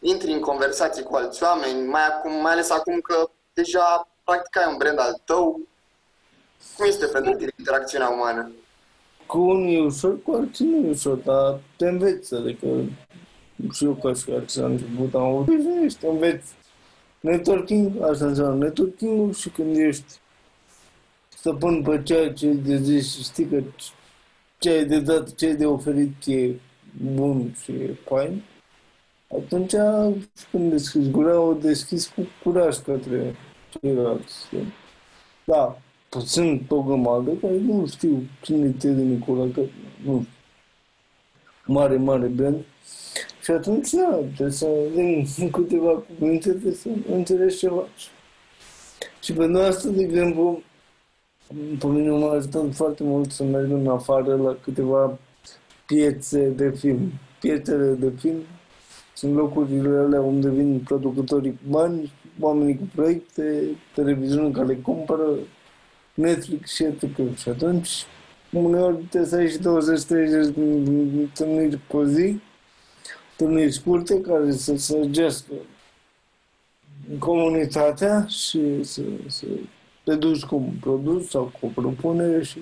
intri 0.07 0.31
în 0.31 0.39
conversații 0.39 1.03
cu 1.03 1.15
alți 1.15 1.43
oameni, 1.43 1.87
mai, 1.87 2.05
acum, 2.05 2.41
mai 2.41 2.51
ales 2.51 2.69
acum 2.69 2.99
că 2.99 3.29
deja 3.53 4.07
practic 4.23 4.57
ai 4.57 4.71
un 4.71 4.77
brand 4.77 4.99
al 4.99 5.21
tău. 5.25 5.59
Cum 6.75 6.85
este 6.85 7.05
pentru 7.05 7.33
tine 7.33 7.51
interacțiunea 7.57 8.09
umană? 8.09 8.51
cu 9.25 9.39
unii 9.39 9.75
e 9.75 9.81
ușor, 9.81 10.21
cu 10.21 10.31
alții 10.31 10.65
nu 10.65 10.87
e 10.87 10.89
ușor, 10.89 11.15
dar 11.17 11.59
te 11.77 11.87
înveți, 11.87 12.35
adică 12.35 12.67
și 13.71 13.85
eu 13.85 13.93
ca 13.93 14.13
și 14.13 14.31
alții 14.31 14.61
la 14.61 14.67
început 14.67 15.13
am 15.13 15.21
avut 15.21 15.47
ești, 15.83 16.05
înveți. 16.05 16.53
Networking, 17.19 18.01
asta 18.01 18.25
înseamnă 18.25 18.65
networking 18.65 19.35
și 19.35 19.49
când 19.49 19.77
ești 19.77 20.19
stăpân 21.29 21.81
pe 21.81 22.01
ceea 22.03 22.33
ce 22.33 22.47
de 22.47 22.77
zis 22.77 23.15
și 23.15 23.23
știi 23.23 23.45
că 23.45 23.63
ce 24.57 24.69
ai 24.69 24.85
de 24.85 24.99
dat, 24.99 25.35
ce 25.35 25.45
ai 25.45 25.55
de 25.55 25.65
oferit 25.65 26.25
e 26.25 26.49
bun 27.13 27.55
și 27.61 27.71
e 27.71 27.97
fain, 28.05 28.43
atunci 29.43 29.73
când 30.51 30.71
deschizi 30.71 31.09
gura, 31.09 31.39
o 31.39 31.53
deschizi 31.53 32.13
cu 32.13 32.27
curaj 32.43 32.77
către 32.77 33.35
ceilalți. 33.69 34.47
Da, 35.43 35.77
sunt 36.19 36.71
o 36.71 36.81
grămadă 36.81 37.31
care 37.31 37.57
nu 37.57 37.87
știu 37.87 38.23
cine 38.41 38.67
e 38.67 38.69
Teddy 38.69 39.01
Nicola, 39.01 39.47
că 39.53 39.61
nu 40.03 40.25
mare, 41.65 41.97
mare 41.97 42.27
brand. 42.27 42.55
Și 43.43 43.51
atunci, 43.51 43.89
da, 43.89 44.19
trebuie 44.35 44.51
să 44.51 44.67
din 44.93 45.27
câteva 45.51 45.91
cuvinte, 45.91 46.49
trebuie 46.49 46.73
să 46.73 46.89
înțelegi 47.11 47.57
ce 47.57 47.67
faci. 47.67 48.09
Și 49.21 49.33
pentru 49.33 49.61
asta, 49.61 49.89
de 49.89 50.03
exemplu, 50.03 50.61
pe 51.79 51.87
mine 51.87 52.09
m-a 52.09 52.31
ajutat 52.31 52.73
foarte 52.73 53.03
mult 53.03 53.31
să 53.31 53.43
merg 53.43 53.71
în 53.71 53.87
afară 53.87 54.35
la 54.35 54.57
câteva 54.63 55.17
piețe 55.85 56.49
de 56.49 56.69
film. 56.69 57.11
Piețele 57.39 57.93
de 57.93 58.11
film 58.19 58.41
sunt 59.15 59.35
locurile 59.35 59.97
alea 59.97 60.21
unde 60.21 60.49
vin 60.49 60.79
producătorii 60.79 61.51
cu 61.51 61.69
bani, 61.69 62.11
oamenii 62.39 62.77
cu 62.77 62.83
proiecte, 62.95 63.63
televiziunea 63.93 64.51
care 64.51 64.67
le 64.67 64.75
cumpără, 64.75 65.29
Netflix 66.13 66.73
și 66.73 66.83
etc. 66.83 67.37
Și 67.37 67.49
atunci, 67.49 67.89
uneori 68.51 68.95
trebuie 68.95 69.29
să 69.29 69.35
ai 69.35 69.49
și 69.49 69.57
20-30 69.57 69.61
de 70.53 70.61
întâlniri 71.19 71.77
pe 71.77 72.05
zi, 72.05 72.39
întâlniri 73.31 73.71
scurte 73.71 74.21
care 74.21 74.51
să 74.51 74.75
săgească 74.77 75.53
comunitatea 77.19 78.25
și 78.25 78.83
să, 78.83 79.01
să 79.27 79.45
te 80.03 80.15
duci 80.15 80.43
cu 80.43 80.55
un 80.55 80.73
produs 80.81 81.29
sau 81.29 81.51
cu 81.59 81.65
o 81.65 81.81
propunere 81.81 82.43
și 82.43 82.59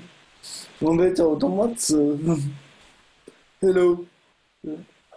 înveți 0.79 1.21
automat 1.21 1.77
să 1.77 2.15
hello 3.59 3.99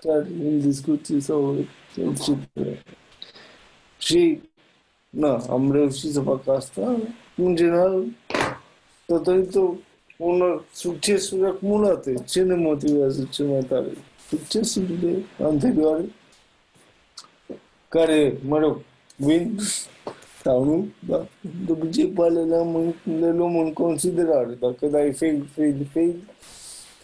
chiar 0.06 0.26
în 0.42 0.60
discuții 0.60 1.20
sau 1.20 1.56
etc. 1.96 2.28
Și 3.98 4.40
na, 5.10 5.36
am 5.50 5.72
reușit 5.72 6.12
să 6.12 6.20
fac 6.20 6.48
asta 6.48 6.96
în 7.36 7.56
general 7.56 8.04
datorită 9.06 9.78
unor 10.18 10.64
succesuri 10.72 11.46
acumulate. 11.46 12.14
Ce 12.28 12.42
ne 12.42 12.54
motivează 12.54 13.28
cel 13.30 13.46
mai 13.46 13.60
tare? 13.60 13.86
Succesurile 14.28 15.22
anterioare 15.42 16.04
care, 17.88 18.38
mă 18.46 18.58
rog, 18.58 18.78
vin 19.16 19.58
sau 20.42 20.64
nu, 20.64 20.88
da? 21.08 21.26
De 21.66 21.72
obicei 21.72 22.06
pe 22.06 22.22
alea 22.22 22.42
le, 22.42 22.56
am, 22.56 22.94
le 23.20 23.32
luăm 23.32 23.56
în 23.58 23.72
considerare. 23.72 24.56
Dacă 24.60 24.86
dai 24.86 25.12
fail, 25.12 25.48
fail, 25.54 25.86
fail, 25.92 26.14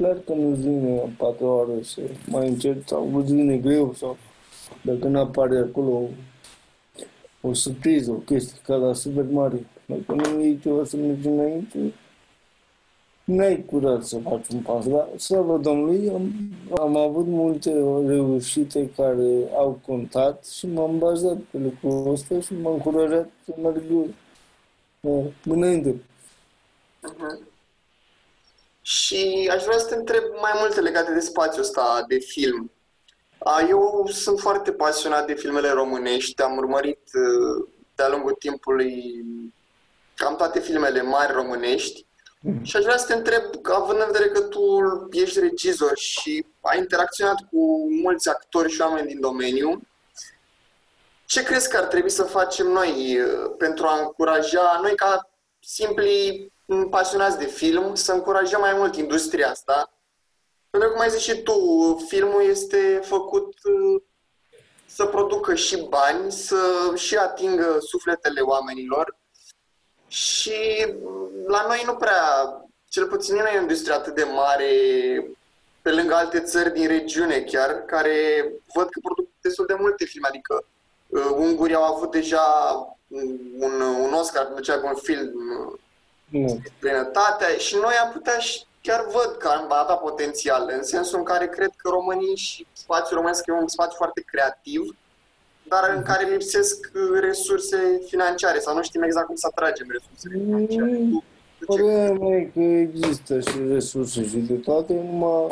clar 0.03 0.17
că 0.27 0.33
nu-ți 0.33 0.61
vine 0.61 1.01
în 1.01 1.11
patru 1.17 1.47
ore 1.47 1.83
să 1.83 2.01
mai 2.27 2.49
încerci 2.49 2.87
sau 2.89 3.17
îți 3.17 3.35
vine 3.35 3.57
greu 3.57 3.95
sau 3.95 4.17
dacă 4.83 5.07
nu 5.07 5.19
apare 5.19 5.59
acolo 5.59 6.09
o 7.41 7.53
surpriză, 7.53 8.11
o 8.11 8.15
chestie 8.15 8.61
ca 8.65 8.75
la 8.75 8.93
Super 8.93 9.25
Mario. 9.31 9.59
Dacă 9.87 10.15
nu 10.15 10.41
iei 10.41 10.59
ceva 10.59 10.85
să 10.85 10.97
mergi 10.97 11.29
înainte, 11.29 11.79
n-ai 13.25 13.65
curaj 13.65 14.03
să 14.03 14.19
faci 14.19 14.49
un 14.49 14.61
pas, 14.61 14.87
dar 14.89 15.09
slavă 15.17 15.59
Domnului, 15.59 16.09
am, 16.09 16.33
am 16.81 16.97
avut 16.97 17.27
multe 17.27 17.73
reușite 18.07 18.91
care 18.97 19.51
au 19.57 19.81
contat 19.87 20.47
și 20.47 20.67
m-am 20.67 20.99
bazat 20.99 21.37
pe 21.37 21.59
lucrul 21.59 22.13
ăsta 22.13 22.41
și 22.41 22.55
m-am 22.63 22.73
încurajat 22.73 23.31
să 23.45 23.55
merg 23.63 23.83
uh, 25.01 25.25
înainte. 25.45 25.95
Uh-huh. 27.03 27.52
Și 28.83 29.51
aș 29.53 29.63
vrea 29.63 29.79
să 29.79 29.87
te 29.87 29.95
întreb 29.95 30.23
mai 30.41 30.53
multe 30.59 30.81
legate 30.81 31.13
de 31.13 31.21
spațiul 31.21 31.65
ăsta 31.65 32.05
de 32.09 32.19
film. 32.19 32.73
Eu 33.69 34.09
sunt 34.11 34.41
foarte 34.41 34.73
pasionat 34.73 35.27
de 35.27 35.35
filmele 35.35 35.71
românești, 35.71 36.43
am 36.43 36.57
urmărit 36.57 37.01
uh, 37.15 37.69
de-a 37.95 38.09
lungul 38.09 38.33
timpului 38.33 39.25
cam 40.15 40.37
toate 40.37 40.61
filmele 40.61 41.03
mari 41.03 41.33
românești 41.33 42.07
mm. 42.41 42.65
și 42.65 42.77
aș 42.77 42.83
vrea 42.83 42.97
să 42.97 43.07
te 43.07 43.15
întreb, 43.15 43.43
având 43.63 44.01
în 44.01 44.07
vedere 44.13 44.31
că 44.31 44.41
tu 44.41 44.61
ești 45.11 45.41
regizor 45.41 45.97
și 45.97 46.47
ai 46.61 46.79
interacționat 46.79 47.37
cu 47.51 47.93
mulți 48.03 48.29
actori 48.29 48.73
și 48.73 48.81
oameni 48.81 49.07
din 49.07 49.21
domeniu, 49.21 49.81
ce 51.27 51.43
crezi 51.43 51.69
că 51.69 51.77
ar 51.77 51.85
trebui 51.85 52.11
să 52.11 52.23
facem 52.23 52.67
noi 52.67 53.21
uh, 53.21 53.55
pentru 53.59 53.87
a 53.87 54.01
încuraja, 54.01 54.79
noi 54.83 54.95
ca 54.95 55.31
simpli 55.61 56.52
pasionați 56.91 57.39
de 57.39 57.47
film, 57.47 57.95
să 57.95 58.13
încurajăm 58.13 58.61
mai 58.61 58.75
mult 58.75 58.97
industria 58.97 59.51
asta? 59.51 59.93
Pentru 60.71 60.89
că, 60.89 60.95
cum 60.95 61.05
ai 61.05 61.11
zis 61.11 61.23
și 61.23 61.43
tu, 61.43 61.55
filmul 62.09 62.43
este 62.43 63.01
făcut 63.05 63.55
uh, 63.65 64.03
să 64.87 65.07
producă 65.07 65.55
și 65.55 65.87
bani, 65.89 66.33
să 66.33 66.93
și 66.95 67.17
atingă 67.17 67.79
sufletele 67.81 68.41
oamenilor 68.41 69.17
și 70.07 70.87
la 71.47 71.65
noi 71.67 71.83
nu 71.87 71.95
prea, 71.95 72.23
cel 72.89 73.07
puțin 73.07 73.35
nu 73.35 73.41
e 73.41 73.59
o 73.59 73.61
industrie 73.61 73.95
atât 73.95 74.15
de 74.15 74.25
mare 74.25 74.71
pe 75.83 75.91
lângă 75.91 76.15
alte 76.15 76.41
țări 76.41 76.73
din 76.73 76.87
regiune 76.87 77.41
chiar, 77.41 77.71
care 77.71 78.15
văd 78.75 78.89
că 78.89 79.01
produc 79.03 79.29
destul 79.41 79.67
de 79.67 79.77
multe 79.79 80.05
filme, 80.05 80.29
adică 80.29 80.65
uh, 81.07 81.31
ungurii 81.37 81.75
au 81.75 81.95
avut 81.95 82.11
deja 82.11 82.43
un, 83.59 83.81
un 83.81 84.13
Oscar 84.13 84.45
pentru 84.45 84.63
cel 84.63 84.83
un 84.85 84.95
film 84.95 85.33
uh, 86.33 86.57
plinătatea 86.79 87.49
și 87.59 87.75
noi 87.75 87.95
am 88.05 88.11
putea 88.13 88.39
și 88.39 88.63
chiar 88.81 89.05
văd 89.13 89.37
că 89.39 89.49
am 89.49 89.73
avea 89.73 89.95
potențial, 89.95 90.73
în 90.77 90.83
sensul 90.83 91.19
în 91.19 91.25
care 91.25 91.47
cred 91.49 91.71
că 91.77 91.89
românii 91.89 92.37
și 92.37 92.67
spațiul 92.73 93.19
românesc 93.19 93.47
e 93.47 93.53
un 93.53 93.69
spațiu 93.69 93.97
foarte 93.97 94.23
creativ 94.27 94.97
dar 95.73 95.95
în 95.97 96.03
care 96.03 96.31
lipsesc 96.31 96.91
uh, 96.95 97.21
resurse 97.21 97.77
financiare 98.07 98.59
sau 98.59 98.75
nu 98.75 98.83
știm 98.83 99.03
exact 99.03 99.27
cum 99.27 99.37
să 99.37 99.47
atragem 99.51 99.87
resursele 99.91 100.45
financiare. 100.45 100.99
Mm, 100.99 101.23
problema 101.59 102.37
e 102.37 102.51
că 102.55 102.61
există 102.61 103.41
și 103.41 103.59
resurse 103.69 104.27
și 104.29 104.37
de 104.37 104.55
toate, 104.55 104.93
numai 104.93 105.49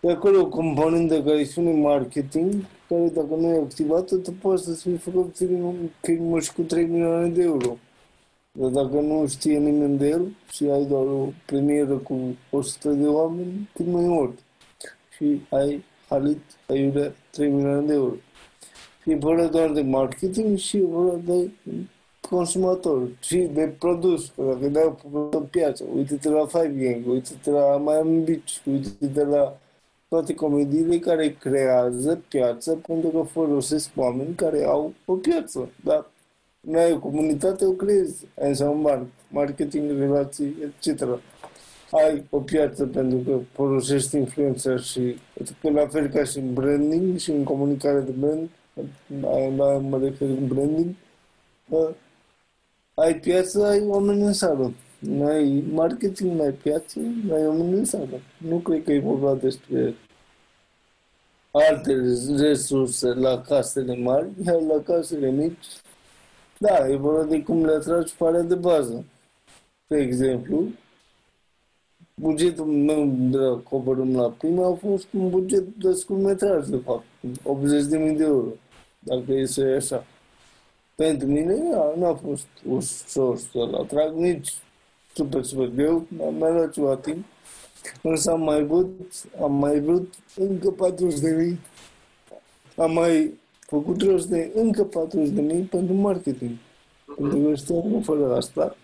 de 0.00 0.10
acolo 0.10 0.40
o 0.40 0.46
componentă 0.46 1.22
care 1.22 1.44
spune 1.44 1.72
marketing, 1.72 2.54
care 2.88 3.08
dacă 3.08 3.34
nu 3.38 3.54
e 3.54 3.58
activată, 3.58 4.16
tu 4.16 4.32
poți 4.40 4.64
să 4.64 4.72
fii 4.72 4.96
făcut 4.96 5.36
film 6.00 6.40
și 6.40 6.52
cu 6.52 6.62
3 6.62 6.84
milioane 6.84 7.28
de 7.28 7.42
euro. 7.42 7.76
Dar 8.52 8.70
dacă 8.70 9.00
nu 9.00 9.26
știe 9.26 9.58
nimeni 9.58 9.98
de 9.98 10.08
el 10.08 10.36
și 10.52 10.64
ai 10.64 10.84
doar 10.84 11.06
o 11.06 11.28
premieră 11.46 11.96
cu 11.96 12.36
100 12.50 12.90
de 12.90 13.06
oameni, 13.06 13.70
cât 13.74 13.86
mai 13.86 14.04
mult. 14.04 14.38
Și 15.16 15.40
ai 15.50 15.84
halit 16.08 16.40
aiurea 16.66 17.14
3 17.30 17.48
milioane 17.48 17.86
de 17.86 17.92
euro. 17.92 18.14
E 19.04 19.14
vorba 19.14 19.46
doar 19.46 19.70
de 19.70 19.80
marketing 19.80 20.58
și 20.58 20.76
e 20.76 20.84
vorba 20.84 21.32
de 21.32 21.50
consumator 22.20 23.08
și 23.20 23.36
de 23.36 23.74
produs. 23.78 24.32
Că 24.36 24.42
dacă 24.42 24.68
dai 24.68 24.94
o 25.32 25.40
piață, 25.40 25.84
uite-te 25.94 26.28
la 26.28 26.46
Five 26.46 26.74
Gang, 26.76 27.06
uite-te 27.06 27.50
la 27.50 27.78
Miami 27.78 28.24
Beach, 28.24 28.64
uite-te 28.64 29.24
la 29.24 29.58
toate 30.08 30.34
comediile 30.34 30.98
care 30.98 31.36
creează 31.40 32.22
piață 32.28 32.80
pentru 32.86 33.08
că 33.08 33.22
folosesc 33.22 33.90
oameni 33.96 34.34
care 34.34 34.64
au 34.64 34.92
o 35.04 35.14
piață. 35.14 35.68
Dar 35.84 36.09
nu 36.60 36.78
ai 36.78 36.92
o 36.92 36.98
comunitate, 36.98 37.64
o 37.64 37.72
creezi. 37.72 38.26
Ai 38.40 38.48
înseamnă 38.48 38.82
bani, 38.82 39.12
marketing, 39.28 39.98
relații, 39.98 40.56
etc. 40.62 41.02
Ai 41.90 42.24
o 42.30 42.40
piață 42.40 42.86
pentru 42.86 43.18
că 43.18 43.38
folosești 43.52 44.16
influența 44.16 44.76
și 44.76 45.16
la 45.60 45.86
fel 45.86 46.08
ca 46.08 46.24
și 46.24 46.38
în 46.38 46.52
branding 46.52 47.18
și 47.18 47.30
în 47.30 47.44
comunicare 47.44 48.00
de 48.00 48.10
brand, 48.10 48.48
la 49.56 49.78
mă 49.78 49.98
refer 49.98 50.28
în 50.28 50.46
branding, 50.46 50.94
ai 52.94 53.20
piață, 53.20 53.64
ai 53.64 53.82
oameni 53.86 54.22
în 54.22 54.32
sală. 54.32 54.72
Nu 54.98 55.26
ai 55.26 55.64
marketing, 55.72 56.36
nu 56.36 56.42
ai 56.42 56.52
piață, 56.52 56.98
nu 57.24 57.34
ai 57.34 57.46
oameni 57.46 57.72
în 57.72 57.84
sală. 57.84 58.20
Nu 58.38 58.58
cred 58.58 58.84
că 58.84 58.92
e 58.92 59.00
vorba 59.00 59.34
despre 59.34 59.94
alte 61.50 61.94
resurse 62.36 63.08
la 63.08 63.40
casele 63.40 63.96
mari, 63.96 64.28
iar 64.46 64.60
la 64.60 64.82
casele 64.84 65.30
mici, 65.30 65.66
da, 66.62 66.88
e 66.88 66.96
vorba 66.96 67.24
de 67.24 67.42
cum 67.42 67.64
le 67.64 67.72
atragi 67.72 68.14
parea 68.16 68.42
de 68.42 68.54
bază. 68.54 69.04
De 69.86 69.96
exemplu, 69.96 70.64
bugetul 72.14 72.66
meu 72.66 73.12
de 73.30 73.36
la 73.36 73.56
Coborâm 73.56 74.16
la 74.16 74.30
prima 74.30 74.66
a 74.66 74.74
fost 74.74 75.06
un 75.12 75.30
buget 75.30 75.64
de 75.76 75.92
scurtmetraj, 75.92 76.66
de 76.66 76.76
fapt, 76.76 77.04
80.000 77.22 78.16
de 78.16 78.24
euro 78.24 78.52
dacă 78.98 79.32
e 79.32 79.44
să 79.46 79.60
e 79.60 79.76
așa. 79.76 80.06
Pentru 80.94 81.26
mine 81.26 81.54
nu 81.96 82.06
a 82.06 82.14
fost 82.14 82.46
ușor 82.68 83.38
să-l 83.38 83.74
atrag, 83.74 84.14
nici 84.14 84.54
super, 85.14 85.44
super 85.44 85.68
greu, 85.68 86.06
mi-a 86.08 86.50
luat 86.50 86.72
ceva 86.72 86.96
timp. 86.96 87.24
Însă 88.02 88.30
am 88.30 88.42
mai 88.42 88.64
vrut, 88.64 89.12
am 89.42 89.52
mai 89.52 89.80
vrut 89.80 90.14
încă 90.36 90.70
40 90.70 91.18
de 91.18 91.30
mii. 91.30 91.60
Am 92.76 92.92
mai 92.92 93.39
făcut 93.70 94.02
rost 94.02 94.28
de 94.28 94.50
încă 94.54 94.84
40 94.84 95.28
de 95.28 95.40
mii 95.40 95.62
pentru 95.62 95.94
marketing. 95.94 96.50
Pentru 97.16 97.38
că 97.38 97.54
știam 97.54 97.92
că 97.92 97.98
fără 98.02 98.36
asta 98.36 98.76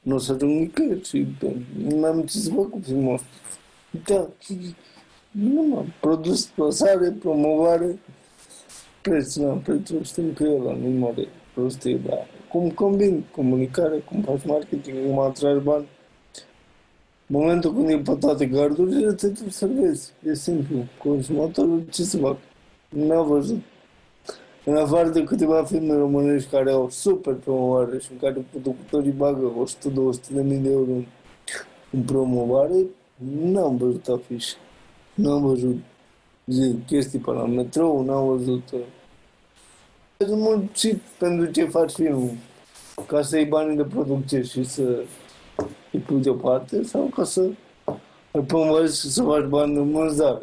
nu 0.00 0.14
o 0.14 0.18
să 0.18 0.32
ajung 0.32 0.60
nicăieri 0.60 1.08
și 1.08 1.26
nu 1.88 2.04
am 2.04 2.22
ce 2.22 2.38
să 2.38 2.50
fac 2.50 2.70
cu 2.70 2.80
filmul 2.82 3.20
Da, 4.06 4.28
nu 5.30 5.62
m-am 5.62 5.92
produs 6.00 6.44
plasare, 6.46 7.10
promovare, 7.10 7.98
preț, 9.02 9.36
la 9.36 9.52
preț, 9.52 9.90
știm 10.02 10.32
că 10.32 10.42
e 10.42 10.62
la 10.62 10.72
nu 10.72 10.88
mare 10.88 11.28
prostie, 11.54 11.96
dar 11.96 12.26
cum 12.48 12.70
combin 12.70 13.24
comunicare, 13.34 13.98
cum 13.98 14.22
faci 14.22 14.44
marketing, 14.44 14.96
cum 15.06 15.18
atragi 15.18 15.64
bani, 15.64 15.86
momentul 17.26 17.72
când 17.72 17.88
e 17.88 17.98
pe 17.98 18.16
toate 18.20 18.46
gardurile, 18.46 19.12
te 19.12 19.32
observezi. 19.44 20.12
E 20.26 20.34
simplu. 20.34 20.84
Consumatorul 21.02 21.84
ce 21.90 22.02
să 22.02 22.18
fac? 22.18 22.36
Nu 22.96 23.18
a 23.18 23.22
văzut. 23.22 23.62
În 24.64 24.76
afară 24.76 25.08
de 25.08 25.24
câteva 25.24 25.64
filme 25.64 25.94
românești 25.94 26.50
care 26.50 26.70
au 26.70 26.90
super 26.90 27.34
promovare 27.34 27.98
și 27.98 28.08
în 28.12 28.18
care 28.18 28.46
producătorii 28.50 29.10
bagă 29.10 29.52
100-200 29.66 30.28
de 30.30 30.42
mii 30.42 30.58
de 30.58 30.70
euro 30.70 30.90
în 31.90 32.02
promovare, 32.02 32.74
n-am 33.42 33.76
văzut 33.76 34.08
afișe. 34.08 34.54
N-am 35.14 35.42
văzut 35.42 35.76
zi, 36.46 36.74
chestii 36.86 37.18
pe 37.18 37.30
la 37.30 37.46
metrou, 37.46 38.04
n-am 38.04 38.26
văzut... 38.26 38.70
Uh, 38.70 40.28
mult 40.28 40.76
și 40.76 40.96
pentru 41.18 41.50
ce 41.50 41.64
faci 41.64 41.92
filmul. 41.92 42.32
Ca 43.06 43.22
să 43.22 43.36
iei 43.36 43.46
banii 43.46 43.76
de 43.76 43.84
producție 43.84 44.42
și 44.42 44.64
să 44.64 45.04
îi 45.92 46.00
pui 46.00 46.20
deoparte 46.20 46.82
sau 46.82 47.10
ca 47.14 47.24
să 47.24 47.50
îl 48.30 48.42
promovezi 48.42 49.00
și 49.00 49.10
să 49.10 49.22
faci 49.22 49.44
bani 49.44 49.74
de 49.74 49.80
vânzare. 49.80 50.42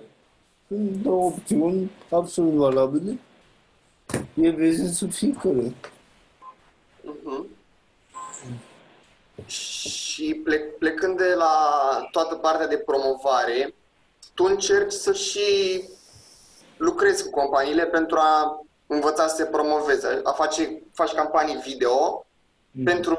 Sunt 0.73 1.01
două 1.01 1.25
opțiuni 1.25 1.91
absolut 2.09 2.53
valabile. 2.53 3.19
E 4.33 4.49
business-ul 4.49 5.09
fiecare. 5.09 5.75
Uh-huh. 7.03 7.45
Și 9.45 10.33
plec, 10.33 10.77
plecând 10.77 11.17
de 11.17 11.33
la 11.33 11.55
toată 12.11 12.35
partea 12.35 12.67
de 12.67 12.77
promovare, 12.77 13.73
tu 14.33 14.43
încerci 14.43 14.91
să 14.91 15.13
și 15.13 15.83
lucrezi 16.77 17.23
cu 17.23 17.29
companiile 17.29 17.85
pentru 17.85 18.17
a 18.17 18.65
învăța 18.87 19.27
să 19.27 19.35
se 19.35 19.45
promoveze, 19.45 20.19
a 20.23 20.31
face, 20.31 20.81
faci 20.93 21.11
campanii 21.11 21.61
video 21.65 22.25
mm. 22.71 22.83
pentru 22.83 23.17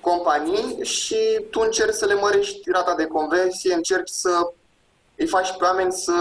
companii 0.00 0.84
și 0.84 1.16
tu 1.50 1.60
încerci 1.60 1.94
să 1.94 2.06
le 2.06 2.14
mărești 2.14 2.70
rata 2.70 2.94
de 2.94 3.06
conversie, 3.06 3.74
încerci 3.74 4.08
să 4.08 4.52
îi 5.16 5.26
faci 5.26 5.56
pe 5.56 5.64
oameni 5.64 5.92
să 5.92 6.12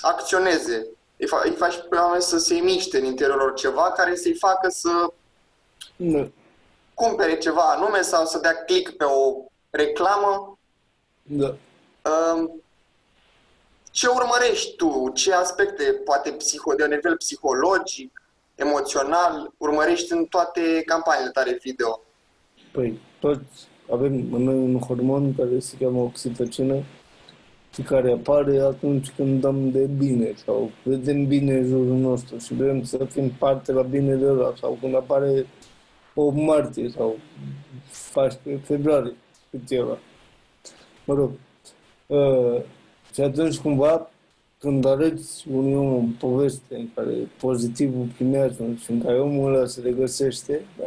acționeze, 0.00 0.86
îi, 1.16 1.26
fa- 1.26 1.44
îi 1.44 1.54
faci 1.54 1.74
pe 1.88 1.96
oameni 1.96 2.22
să 2.22 2.38
se 2.38 2.54
miște 2.54 2.98
în 2.98 3.04
interiorul 3.04 3.40
lor 3.42 3.54
ceva 3.54 3.92
care 3.92 4.14
să-i 4.14 4.34
facă 4.34 4.68
să 4.68 5.12
da. 5.96 6.28
cumpere 6.94 7.38
ceva 7.38 7.62
anume 7.62 8.00
sau 8.00 8.24
să 8.26 8.38
dea 8.38 8.54
click 8.64 8.96
pe 8.96 9.04
o 9.04 9.34
reclamă. 9.70 10.58
Da. 11.22 11.56
Um, 12.36 12.62
ce 13.90 14.06
urmărești 14.08 14.76
tu? 14.76 15.10
Ce 15.14 15.32
aspecte, 15.34 15.82
poate 15.84 16.30
psiho, 16.30 16.74
de 16.74 16.86
nivel 16.86 17.16
psihologic, 17.16 18.22
emoțional, 18.54 19.52
urmărești 19.56 20.12
în 20.12 20.24
toate 20.24 20.82
campaniile 20.86 21.30
tale 21.30 21.58
video? 21.62 22.00
Păi, 22.72 23.00
toți 23.20 23.68
avem 23.92 24.12
în 24.32 24.42
noi 24.42 24.54
un 24.54 24.78
hormon 24.78 25.34
care 25.34 25.58
se 25.58 25.76
cheamă 25.80 26.00
oxitocină 26.00 26.84
și 27.74 27.82
care 27.82 28.12
apare 28.12 28.58
atunci 28.58 29.10
când 29.10 29.40
dăm 29.40 29.70
de 29.70 29.86
bine 29.98 30.32
sau 30.44 30.70
vedem 30.82 31.26
bine 31.26 31.52
în 31.52 31.66
jurul 31.66 31.96
nostru 31.96 32.38
și 32.38 32.54
vrem 32.54 32.82
să 32.82 33.04
fim 33.04 33.30
parte 33.30 33.72
la 33.72 33.82
binele 33.82 34.26
ăla 34.26 34.52
sau 34.60 34.78
când 34.80 34.94
apare 34.94 35.46
o 36.14 36.30
martie 36.30 36.88
sau 36.88 37.16
14 38.12 38.64
februarie, 38.64 39.14
cât 39.50 39.70
e 39.70 39.80
ăla. 39.80 39.98
Mă 41.04 41.14
rog. 41.14 41.30
Uh, 42.06 42.62
și 43.14 43.20
atunci 43.20 43.58
cumva 43.58 44.10
când 44.58 44.86
arăți 44.86 45.44
unui 45.52 45.74
om 45.74 45.94
o 45.94 46.02
poveste 46.18 46.74
în 46.74 46.88
care 46.94 47.12
pozitivul 47.40 48.06
primează 48.16 48.64
și 48.82 48.90
în 48.90 49.02
care 49.02 49.20
omul 49.20 49.54
ăla 49.54 49.66
se 49.66 49.80
regăsește, 49.80 50.60
da? 50.78 50.84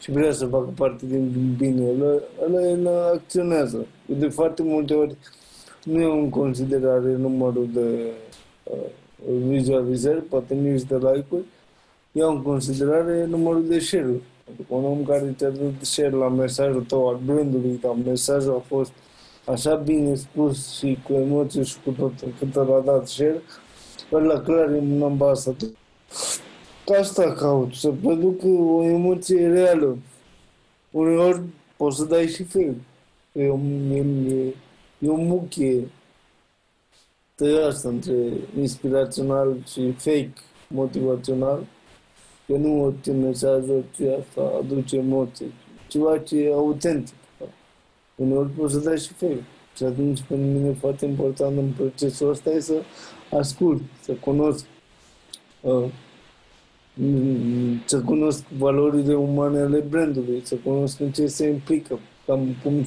și 0.00 0.10
vrea 0.10 0.32
să 0.32 0.46
facă 0.46 0.72
parte 0.76 1.06
din 1.06 1.54
bine, 1.58 1.88
ăla, 1.88 2.20
ăla, 2.44 2.70
ăla 2.70 3.06
acționează. 3.06 3.86
De 4.06 4.28
foarte 4.28 4.62
multe 4.62 4.94
ori 4.94 5.16
nu 5.86 6.00
e 6.00 6.20
în 6.20 6.28
considerare 6.28 7.16
numărul 7.16 7.68
de 7.72 8.12
uh, 8.62 8.76
vizualizări, 9.48 10.22
poate 10.22 10.54
nici 10.54 10.82
de 10.82 10.94
like-uri, 10.94 11.44
iau 12.12 12.34
în 12.34 12.42
considerare 12.42 13.24
numărul 13.24 13.66
de 13.66 13.78
share-uri. 13.78 14.22
Adică 14.48 14.74
un 14.74 14.84
om 14.84 15.04
care 15.04 15.34
te-a 15.36 15.50
dat 15.50 15.72
share 15.80 16.10
la 16.10 16.28
mesajul 16.28 16.82
tău 16.82 17.08
al 17.08 17.18
brandului, 17.24 17.78
dar 17.82 17.94
mesajul 18.04 18.54
a 18.54 18.62
fost 18.66 18.92
așa 19.44 19.74
bine 19.74 20.14
spus 20.14 20.78
și 20.78 20.98
cu 21.06 21.12
emoție 21.12 21.62
și 21.62 21.76
cu 21.84 21.90
tot 21.90 22.12
cât 22.38 22.54
l-a 22.54 22.82
dat 22.84 23.08
share, 23.08 23.42
ăla 24.12 24.40
clar 24.40 24.68
e 24.68 24.78
un 24.78 25.02
ambasador. 25.02 25.68
Asta 26.98 27.32
caut, 27.32 27.74
să 27.74 27.92
produc 28.02 28.40
o 28.44 28.82
emoție 28.82 29.48
reală. 29.48 29.98
Uneori 30.90 31.42
poți 31.76 31.96
să 31.96 32.04
dai 32.04 32.26
și 32.26 32.42
film. 32.42 32.76
E, 33.32 33.42
e, 33.42 34.04
e, 34.28 34.54
e 34.98 35.08
o 35.08 35.16
muchie 35.16 35.88
tăiasă 37.34 37.88
între 37.88 38.32
inspirațional 38.58 39.56
și 39.72 39.92
fake 39.92 40.32
motivațional. 40.68 41.66
Că 42.46 42.56
nu 42.56 42.82
orice 42.82 43.12
mesaj, 43.12 43.68
orice 43.68 44.16
asta 44.20 44.52
aduce 44.58 44.96
emoție. 44.96 45.46
Ceva 45.88 46.18
ce 46.18 46.36
e 46.36 46.52
autentic. 46.52 47.14
Uneori 48.14 48.48
poți 48.48 48.72
să 48.72 48.78
dai 48.78 48.98
și 48.98 49.12
fake. 49.12 49.44
Și 49.76 49.84
atunci 49.84 50.22
pentru 50.22 50.46
mine 50.46 50.68
e 50.68 50.72
foarte 50.72 51.04
important 51.04 51.58
în 51.58 51.72
procesul 51.76 52.30
ăsta 52.30 52.50
e 52.50 52.60
să 52.60 52.82
ascult, 53.30 53.82
să 54.00 54.12
cunosc 54.12 54.66
uh, 55.60 55.84
să 57.84 58.00
cunosc 58.00 58.44
valorile 58.58 59.14
umane 59.14 59.58
ale 59.58 59.78
brandului, 59.78 60.40
să 60.44 60.54
cunosc 60.64 61.00
în 61.00 61.12
ce 61.12 61.26
se 61.26 61.48
implică, 61.48 61.98
cam 62.26 62.56
cum 62.62 62.84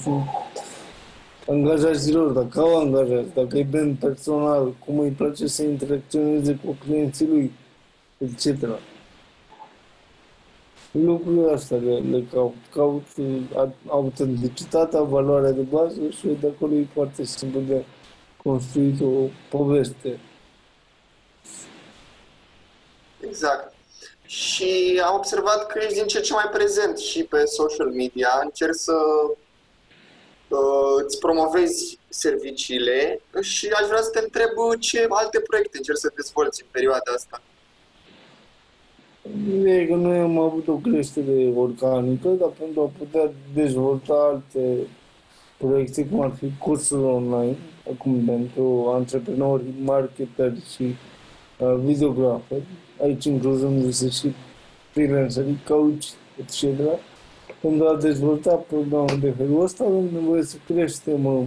sunt 1.50 1.68
angajaților, 1.68 2.32
dacă 2.32 2.60
au 2.60 2.80
angajați, 2.80 3.34
dacă 3.34 3.58
e 3.58 3.64
brand 3.64 4.00
personal, 4.00 4.74
cum 4.86 5.00
îi 5.00 5.10
place 5.10 5.48
să 5.48 5.64
interacționeze 5.64 6.60
cu 6.66 6.78
clienții 6.86 7.28
lui, 7.28 7.54
etc. 8.18 8.68
Lucrurile 10.92 11.52
astea 11.52 11.78
le, 11.78 11.98
le 11.98 12.24
caut. 12.32 12.56
Caut 12.74 13.04
autenticitatea, 13.88 15.02
valoarea 15.02 15.52
de 15.52 15.62
bază 15.62 16.10
și 16.10 16.28
de 16.28 16.54
acolo 16.56 16.74
e 16.74 16.86
foarte 16.94 17.24
simplu 17.24 17.60
de 17.60 17.86
construit 18.44 19.02
o 19.02 19.30
poveste. 19.50 20.20
Exact. 23.20 23.74
Și 24.26 25.02
am 25.06 25.16
observat 25.16 25.68
că 25.68 25.80
ești 25.82 25.94
din 25.94 26.08
ce 26.08 26.20
ce 26.20 26.34
mai 26.34 26.50
prezent 26.52 26.98
și 26.98 27.24
pe 27.24 27.46
social 27.46 27.88
media. 27.88 28.30
Încerci 28.44 28.76
să 28.76 28.94
uh, 28.94 29.38
îți 31.04 31.20
promovezi 31.20 32.00
serviciile 32.10 33.22
și 33.42 33.68
aș 33.82 33.88
vrea 33.88 34.02
să 34.02 34.10
te 34.10 34.20
întreb 34.20 34.80
ce 34.80 35.06
alte 35.10 35.40
proiecte 35.40 35.78
încerci 35.78 36.00
să 36.00 36.12
dezvolți 36.16 36.62
în 36.62 36.68
perioada 36.72 37.12
asta. 37.16 37.42
E 39.66 39.86
că 39.86 39.96
noi 39.96 40.18
am 40.18 40.40
avut 40.40 40.68
o 40.68 40.76
creștere 40.76 41.52
organică, 41.56 42.28
dar 42.30 42.50
pentru 42.50 42.82
a 42.82 42.92
putea 42.98 43.32
dezvolta 43.54 44.14
alte 44.14 44.88
proiecte, 45.58 46.06
cum 46.06 46.22
ar 46.22 46.32
fi 46.38 46.52
cursul 46.60 47.04
online, 47.04 47.58
acum 47.94 48.26
pentru 48.26 48.92
antreprenori, 48.94 49.64
marketeri 49.84 50.64
și 50.76 50.96
uh, 51.58 51.76
videograferi, 51.84 52.64
aici 53.02 53.26
incluzându-se 53.26 54.10
și 54.10 54.34
freelancerii, 54.92 55.60
coach, 55.68 56.06
etc. 56.38 56.64
Pentru 57.62 57.88
a 57.88 57.96
dezvolta 57.96 58.56
programul 58.56 59.20
de 59.20 59.34
felul 59.38 59.64
ăsta, 59.64 59.84
avem 59.84 60.10
nevoie 60.14 60.44
să 60.44 60.58
creștem 60.66 61.26
uh, 61.26 61.44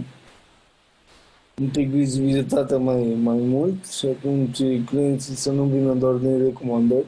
un 1.61 1.67
pic 1.67 1.89
vizibilitatea 1.89 2.77
mai, 2.77 3.17
mai 3.21 3.37
mult 3.37 3.85
și 3.85 4.05
atunci 4.05 4.61
clienții 4.85 5.35
să 5.35 5.51
nu 5.51 5.63
vină 5.63 5.93
doar 5.93 6.13
din 6.13 6.37
recomandări. 6.43 7.05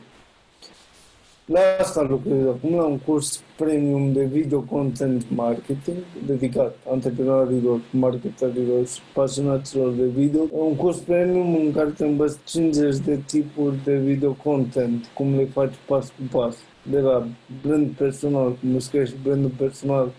La 1.48 1.60
asta 1.80 2.02
lucrez 2.02 2.46
acum, 2.46 2.76
la 2.76 2.84
un 2.84 2.98
curs 2.98 3.43
premium 3.58 4.14
de 4.14 4.24
video 4.24 4.60
content 4.60 5.26
marketing 5.30 5.98
dedicat 6.26 6.76
antreprenorilor, 6.91 7.80
marketerilor 7.91 8.88
și 8.88 9.00
pasionaților 9.14 9.93
de 9.93 10.06
video. 10.06 10.48
Un 10.52 10.76
curs 10.76 10.98
premium 10.98 11.56
în 11.56 11.72
care 11.72 11.89
te 11.89 12.06
învăț 12.06 12.36
50 12.46 12.98
de 12.98 13.20
tipuri 13.26 13.76
de 13.84 13.96
video 13.96 14.32
content, 14.32 15.06
cum 15.14 15.36
le 15.36 15.46
faci 15.46 15.74
pas 15.88 16.08
cu 16.08 16.38
pas. 16.38 16.56
De 16.84 17.00
la 17.00 17.28
brand 17.62 17.89
personal, 17.89 18.56
cum 18.60 18.76
îți 18.76 18.89
crești 18.89 19.16
brandul 19.24 19.52
personal, 19.58 20.12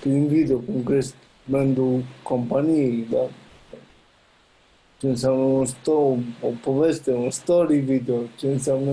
prin 0.00 0.26
video, 0.26 0.56
cum 0.56 0.82
crești 0.84 1.14
brandul 1.44 2.02
companiei, 2.22 3.06
da? 3.10 3.28
Ce 5.00 5.06
înseamnă 5.06 5.42
un 5.42 5.66
story, 5.66 6.20
o 6.42 6.48
poveste, 6.62 7.12
un 7.12 7.30
story 7.30 7.78
video, 7.78 8.16
ce 8.38 8.46
înseamnă 8.46 8.92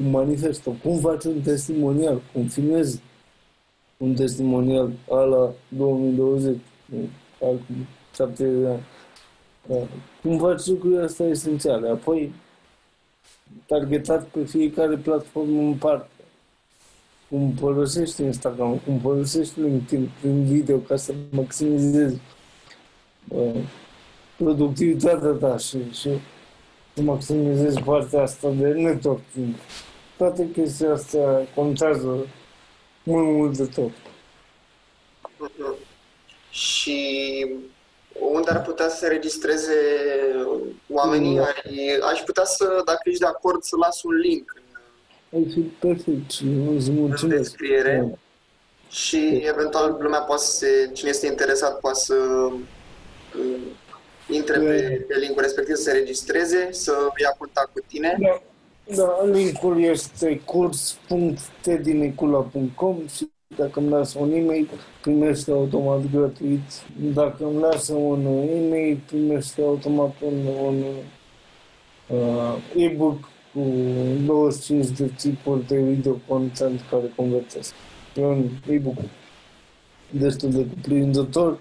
un 0.00 0.10
manifesto, 0.10 0.70
cum 0.82 0.98
faci 0.98 1.24
un 1.24 1.40
testimonial, 1.40 2.20
cum 2.32 2.46
filmezi 2.46 3.00
un 3.96 4.14
testimonial 4.14 4.92
ala 5.10 5.52
2020, 5.68 6.56
acum 7.34 7.86
70 8.14 8.60
de 8.60 8.68
ani. 8.68 8.84
Da. 9.66 9.74
Cum 10.22 10.38
faci 10.38 10.66
lucrurile 10.66 11.02
astea 11.02 11.26
esențiale, 11.26 11.88
apoi 11.88 12.32
targetat 13.66 14.24
pe 14.24 14.44
fiecare 14.44 14.96
platformă 14.96 15.60
în 15.60 15.74
parte. 15.74 16.08
Cum 17.28 17.52
folosești 17.58 18.22
Instagram, 18.22 18.78
cum 18.78 18.98
folosești 18.98 19.60
LinkedIn 19.60 20.10
prin 20.20 20.44
video 20.44 20.76
ca 20.76 20.96
să 20.96 21.14
maximizezi 21.30 22.20
uh, 23.28 23.64
productivitatea 24.36 25.30
ta 25.30 25.56
și, 25.56 25.78
și 25.92 26.10
să 26.94 27.02
maximizezi 27.02 27.82
partea 27.82 28.22
asta 28.22 28.50
de 28.50 28.68
networking. 28.68 29.54
Toate 30.20 30.50
chestiile 30.52 30.92
astea 30.92 31.46
contează 31.54 32.26
mult, 33.02 33.26
mult 33.26 33.56
de 33.56 33.66
tot. 33.66 33.90
Și 36.50 37.46
unde 38.12 38.50
ar 38.50 38.62
putea 38.62 38.88
să 38.88 38.96
se 38.96 39.08
registreze 39.08 39.74
oamenii? 40.88 41.38
Mm. 41.38 41.44
Aș 42.12 42.20
putea 42.20 42.44
să, 42.44 42.82
dacă 42.84 43.00
ești 43.04 43.20
de 43.20 43.26
acord, 43.26 43.62
să 43.62 43.76
las 43.76 44.02
un 44.02 44.14
link 44.14 44.62
în, 45.30 45.50
fi 45.50 45.60
perfect 45.60 46.30
și 46.30 46.44
îți 46.76 46.90
mulțumesc. 46.90 47.22
În 47.22 47.28
descriere. 47.28 48.06
Da. 48.10 48.16
Și 48.88 49.42
eventual 49.44 49.96
lumea 50.00 50.20
poate 50.20 50.42
să, 50.42 50.66
cine 50.92 51.10
este 51.10 51.26
interesat 51.26 51.80
poate 51.80 51.98
să 51.98 52.14
uh, 52.14 53.60
intre 54.28 54.58
pe, 54.58 55.04
pe 55.08 55.18
linkul 55.18 55.42
respectiv, 55.42 55.74
să 55.74 55.82
se 55.82 55.92
registreze, 55.92 56.68
să 56.70 56.92
ia 57.22 57.34
contact 57.38 57.72
cu 57.72 57.80
tine. 57.88 58.16
Da, 58.20 58.42
da 58.94 59.24
linkul 59.32 59.82
este 59.82 60.40
curs.tedinicula.com 60.44 62.96
și 63.16 63.28
dacă 63.56 63.80
îmi 63.80 63.88
lasă 63.88 64.18
un 64.18 64.32
e-mail, 64.32 64.68
primește 65.00 65.50
automat 65.50 66.10
gratuit. 66.10 66.82
Dacă 67.14 67.44
îmi 67.44 67.60
lasă 67.60 67.94
un 67.94 68.26
e-mail, 68.26 69.00
primește 69.06 69.62
automat 69.62 70.14
un, 70.20 70.46
un 70.64 70.82
uh, 72.06 72.56
e-book 72.76 73.28
cu 73.52 73.60
25 74.24 74.86
de 74.86 75.10
tipuri 75.16 75.66
de 75.66 75.80
video 75.80 76.16
content 76.28 76.80
care 76.90 77.12
convertesc. 77.16 77.74
E 78.16 78.24
un 78.24 78.48
e-book 78.68 78.98
destul 80.10 80.50
de 80.50 80.66
cuprinzător, 80.66 81.58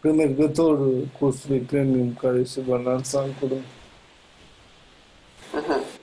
premergător 0.00 0.88
cursului 1.18 1.58
premium 1.58 2.14
care 2.20 2.44
se 2.44 2.60
va 2.60 2.76
lansa 2.76 3.20
în 3.20 3.32
curând. 3.40 3.64
Uh-huh. 5.52 5.99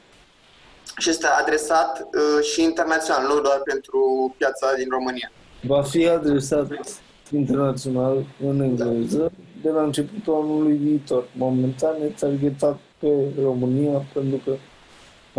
Și 0.98 1.10
este 1.10 1.28
adresat 1.42 2.00
uh, 2.00 2.44
și 2.44 2.64
internațional, 2.64 3.28
nu 3.28 3.42
doar 3.42 3.62
pentru 3.64 4.34
piața 4.38 4.68
din 4.78 4.88
România. 4.90 5.32
Va 5.62 5.82
fi 5.82 6.08
adresat 6.08 6.68
internațional 7.32 8.26
în 8.48 8.62
engleză 8.62 9.18
da. 9.18 9.30
de 9.62 9.70
la 9.70 9.84
începutul 9.84 10.34
anului 10.34 10.78
viitor. 10.78 11.28
Momentan 11.36 11.96
e 12.02 12.06
targetat 12.20 12.80
pe 12.98 13.12
România 13.42 14.06
pentru 14.14 14.40
că 14.46 14.56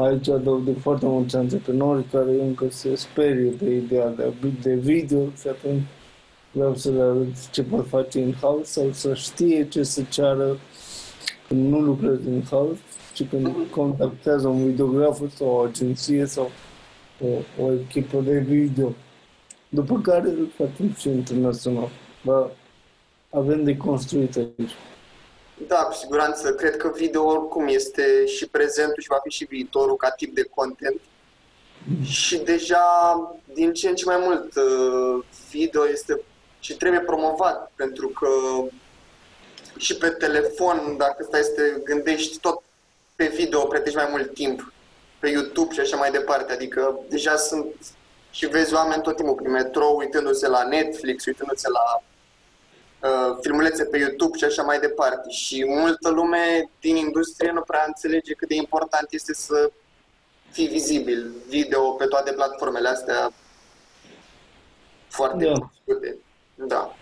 aici 0.01 0.27
dau 0.27 0.59
de 0.65 0.73
foarte 0.81 1.07
mulți 1.07 1.37
antreprenori 1.37 2.05
care 2.13 2.31
încă 2.31 2.67
se 2.71 2.95
sperie 2.95 3.51
de 3.51 3.71
ideea 3.71 4.09
de, 4.09 4.33
de 4.63 4.75
video 4.75 5.21
și 5.41 5.49
atunci 5.49 5.83
vreau 6.51 6.75
să 6.75 6.91
le 6.91 7.03
arăt 7.03 7.51
ce 7.51 7.63
pot 7.63 7.89
face 7.89 8.19
in-house 8.19 8.71
sau 8.71 8.93
să 8.93 9.15
știe 9.15 9.69
ce 9.69 9.83
să 9.83 10.03
ceară 10.09 10.59
când 11.49 11.71
nu 11.73 11.79
lucrez 11.79 12.25
in-house 12.25 12.81
și 13.19 13.25
când 13.25 13.71
contactează 13.71 14.49
un 14.49 14.67
videograf 14.67 15.21
sau 15.37 15.47
o 15.47 15.61
agenție 15.61 16.27
sau 16.27 16.51
o, 17.21 17.63
o 17.65 17.73
echipă 17.73 18.21
de 18.21 18.39
video. 18.39 18.95
După 19.69 20.01
care 20.01 20.29
îl 20.29 20.51
facem 20.57 20.95
și 20.99 21.09
internațional. 21.09 21.89
Ba, 22.25 22.51
avem 23.31 23.65
de 23.65 23.77
construit 23.77 24.37
aici. 24.37 24.73
Da, 25.67 25.77
cu 25.77 25.93
siguranță. 25.93 26.55
Cred 26.55 26.77
că 26.77 26.93
video 26.97 27.25
oricum 27.25 27.67
este 27.67 28.27
și 28.27 28.49
prezentul 28.49 29.03
și 29.03 29.09
va 29.09 29.19
fi 29.23 29.31
și 29.31 29.45
viitorul 29.45 29.97
ca 29.97 30.11
tip 30.11 30.35
de 30.35 30.49
content. 30.55 31.01
Și 32.03 32.39
deja 32.39 32.87
din 33.55 33.73
ce 33.73 33.89
în 33.89 33.95
ce 33.95 34.05
mai 34.05 34.19
mult 34.21 34.55
uh, 34.57 35.25
video 35.51 35.89
este 35.89 36.21
și 36.61 36.75
trebuie 36.75 37.01
promovat 37.01 37.73
pentru 37.75 38.09
că 38.09 38.29
și 39.77 39.97
pe 39.97 40.09
telefon, 40.09 40.95
dacă 40.97 41.23
stai 41.23 41.43
să 41.43 41.51
te 41.51 41.81
gândești 41.85 42.39
tot 42.39 42.63
pe 43.19 43.27
video, 43.27 43.67
pretești 43.67 43.97
mai 43.99 44.07
mult 44.11 44.35
timp 44.35 44.73
pe 45.19 45.29
YouTube 45.29 45.75
și 45.75 45.81
așa 45.81 45.97
mai 45.97 46.11
departe. 46.11 46.53
Adică 46.53 46.99
deja 47.09 47.37
sunt 47.37 47.75
și 48.31 48.47
vezi 48.47 48.75
oameni 48.75 49.03
tot 49.03 49.17
timpul 49.17 49.35
prin 49.35 49.51
metrou, 49.51 49.97
uitându-se 49.97 50.49
la 50.49 50.63
Netflix, 50.69 51.25
uitându-se 51.25 51.69
la 51.69 52.03
uh, 53.09 53.37
filmulețe 53.41 53.85
pe 53.85 53.99
YouTube 53.99 54.37
și 54.37 54.45
așa 54.45 54.63
mai 54.63 54.81
departe. 54.81 55.31
Și 55.31 55.65
multă 55.67 56.09
lume 56.09 56.71
din 56.81 56.97
industrie 56.97 57.51
nu 57.51 57.61
prea 57.61 57.85
înțelege 57.87 58.35
cât 58.35 58.49
de 58.49 58.55
important 58.55 59.07
este 59.11 59.35
să 59.35 59.71
fii 60.51 60.67
vizibil, 60.67 61.33
video 61.49 61.91
pe 61.91 62.05
toate 62.05 62.33
platformele 62.33 62.89
astea 62.89 63.33
foarte 65.09 65.45
da. 65.45 65.71
Da, 66.55 66.95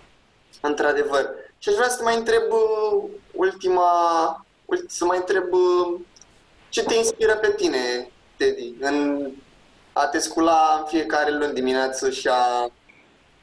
într-adevăr. 0.61 1.31
Și 1.59 1.69
aș 1.69 1.75
vrea 1.75 1.89
să 1.89 2.03
mai 2.03 2.17
întreb 2.17 2.43
uh, 2.51 3.05
ultima, 4.67 4.89
să 4.89 5.05
mai 5.05 5.17
întreb 5.17 5.53
uh, 5.53 6.01
ce 6.69 6.83
te 6.83 6.95
inspiră 6.95 7.35
pe 7.37 7.53
tine, 7.57 8.11
Teddy, 8.37 8.75
în 8.81 9.29
a 9.93 10.07
te 10.07 10.19
scula 10.19 10.77
în 10.79 10.85
fiecare 10.87 11.37
luni 11.37 11.55
dimineață 11.55 12.11
și 12.11 12.29
a 12.29 12.71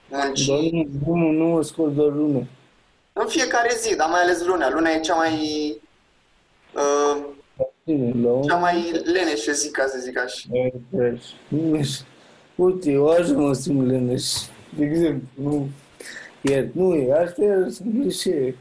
munci. 0.07 0.47
nu, 1.05 1.15
nu, 1.15 1.31
nu 1.31 1.61
scol 1.61 1.93
doar 1.93 2.11
lună. 2.11 2.47
În 3.13 3.27
fiecare 3.27 3.73
zi, 3.79 3.95
dar 3.95 4.09
mai 4.09 4.21
ales 4.21 4.45
luna. 4.45 4.69
Luna 4.69 4.89
e 4.89 4.99
cea 4.99 5.15
mai... 5.15 5.37
Uh, 6.75 7.25
cea 8.47 8.55
mai 8.55 9.01
leneșă 9.03 9.51
zi, 9.51 9.71
ca 9.71 9.85
să 9.87 9.97
zic 9.99 10.19
așa. 10.19 10.47
Uite, 12.55 12.91
eu 12.91 13.07
așa 13.07 13.33
mă 13.33 13.53
simt 13.53 13.87
leneș. 13.87 14.23
De 14.77 14.85
exemplu, 14.85 15.27
nu... 15.33 15.69
Iar 16.41 16.67
nu 16.71 16.95
e, 16.95 17.13
asta 17.13 17.43
e 17.43 17.73
clișee. 17.99 18.55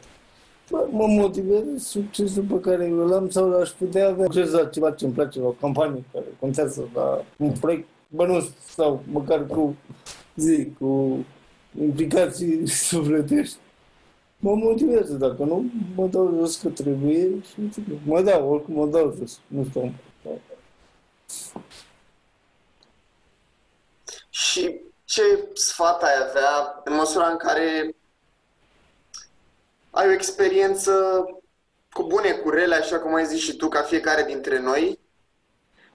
Mă 0.73 1.07
motivează 1.07 1.77
succesul 1.79 2.43
pe 2.43 2.61
care 2.61 2.87
îl 2.87 3.13
am 3.13 3.31
sau 3.31 3.49
l-aș 3.49 3.71
putea 3.71 4.09
avea 4.09 4.25
acces 4.25 4.51
la 4.51 4.65
ceva 4.65 4.91
ce 4.91 5.05
îmi 5.05 5.15
place, 5.15 5.41
la 5.41 5.47
o 5.47 5.51
campanie 5.51 6.05
care 6.13 6.25
contează, 6.41 6.89
la 6.95 7.25
un 7.37 7.53
proiect 7.53 7.89
bănuț 8.09 8.45
sau 8.75 9.03
măcar 9.11 9.47
cu 9.47 9.77
zi, 10.35 10.73
cu 10.79 11.19
implicații 11.81 12.67
sufletești. 12.89 13.57
Mă 14.39 14.55
motivează, 14.55 15.15
dacă 15.15 15.45
nu, 15.45 15.65
mă 15.95 16.07
dau 16.07 16.35
jos 16.39 16.57
că 16.57 16.69
trebuie 16.69 17.29
și 17.53 17.83
mă 18.05 18.23
dau, 18.23 18.51
oricum 18.51 18.75
mă 18.75 18.87
dau 18.87 19.15
jos, 19.19 19.41
nu 19.47 19.67
stau. 19.71 19.93
Și 24.31 24.81
ce 25.05 25.23
sfat 25.55 26.03
ai 26.03 26.13
avea 26.29 26.83
în 26.85 26.95
măsura 26.95 27.27
în 27.27 27.37
care 27.37 27.95
ai 29.95 30.09
o 30.09 30.13
experiență 30.13 31.25
cu 31.93 32.03
bune, 32.03 32.33
cu 32.33 32.51
rele, 32.51 32.75
așa 32.75 32.99
cum 32.99 33.15
ai 33.15 33.27
zis 33.27 33.41
și 33.41 33.57
tu, 33.57 33.69
ca 33.69 33.83
fiecare 33.83 34.25
dintre 34.25 34.59
noi, 34.59 34.99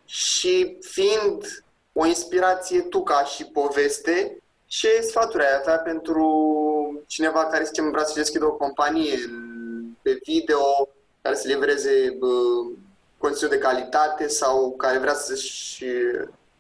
și 0.06 0.78
fiind 0.82 1.64
o 1.94 2.06
inspirație 2.06 2.82
tu 2.82 3.04
ca 3.04 3.24
și 3.24 3.46
poveste, 3.46 4.42
ce 4.66 5.02
sfaturi 5.02 5.44
ai 5.44 5.60
avea 5.60 5.78
pentru 5.78 6.24
cineva 7.08 7.46
care, 7.46 7.64
zicem, 7.64 7.92
vrea 7.92 8.04
să 8.04 8.14
deschidă 8.16 8.46
o 8.46 8.52
companie 8.52 9.18
pe 10.02 10.20
video, 10.24 10.90
care 11.22 11.36
să 11.36 11.48
livreze 11.48 12.18
conținut 13.18 13.52
de 13.52 13.58
calitate 13.58 14.28
sau 14.28 14.76
care 14.76 14.98
vrea 14.98 15.14
să-și 15.14 15.86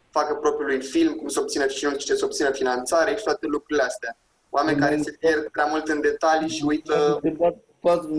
facă 0.09 0.33
propriului 0.33 0.81
film, 0.81 1.13
cum 1.13 1.27
să 1.27 1.39
obțină 1.39 1.67
și 1.67 1.85
nu 1.85 1.91
ce 1.91 2.15
să 2.15 2.25
obțină 2.25 2.51
finanțare 2.51 3.15
și 3.15 3.23
toate 3.23 3.45
lucrurile 3.45 3.85
astea. 3.85 4.17
Oameni 4.49 4.79
care 4.79 4.97
se 4.97 5.17
pierd 5.19 5.47
prea 5.47 5.65
mult 5.65 5.87
în 5.87 6.01
detalii 6.01 6.49
și 6.49 6.63
uită 6.63 7.19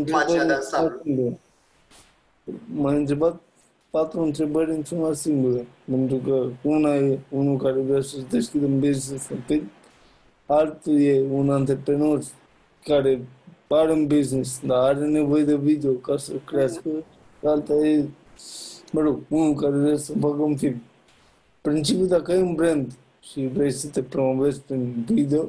imaginea 0.06 0.44
de 0.44 0.52
ansamblu. 0.52 1.38
M-a 2.74 2.92
întrebat 2.92 3.40
patru 3.90 4.20
întrebări 4.20 4.70
într-una 4.70 5.12
singură. 5.12 5.64
Pentru 5.84 6.16
că 6.16 6.48
una 6.62 6.94
e 6.94 7.18
unul 7.28 7.56
care 7.56 7.80
vrea 7.80 8.00
să-și 8.00 8.24
deschidă 8.30 8.66
un 8.66 8.80
business 8.80 9.30
pe 9.46 9.62
altul 10.46 11.00
e 11.00 11.22
un 11.30 11.50
antreprenor 11.50 12.22
care 12.84 13.20
are 13.68 13.92
un 13.92 14.06
business, 14.06 14.60
dar 14.66 14.78
are 14.78 15.06
nevoie 15.06 15.44
de 15.44 15.56
video 15.56 15.92
ca 15.92 16.16
să 16.16 16.32
crească. 16.44 16.88
Alta 17.44 17.72
e, 17.72 18.04
mă 18.92 19.00
rog, 19.00 19.20
unul 19.28 19.54
care 19.54 19.76
vrea 19.76 19.96
să 19.96 20.12
facă 20.20 20.42
un 20.42 20.56
film. 20.56 20.82
Principiul, 21.60 22.06
dacă 22.06 22.32
ai 22.32 22.40
un 22.40 22.54
brand 22.54 22.92
și 23.20 23.46
vrei 23.46 23.70
să 23.70 23.88
te 23.88 24.02
promovezi 24.02 24.60
prin 24.60 25.04
video, 25.08 25.48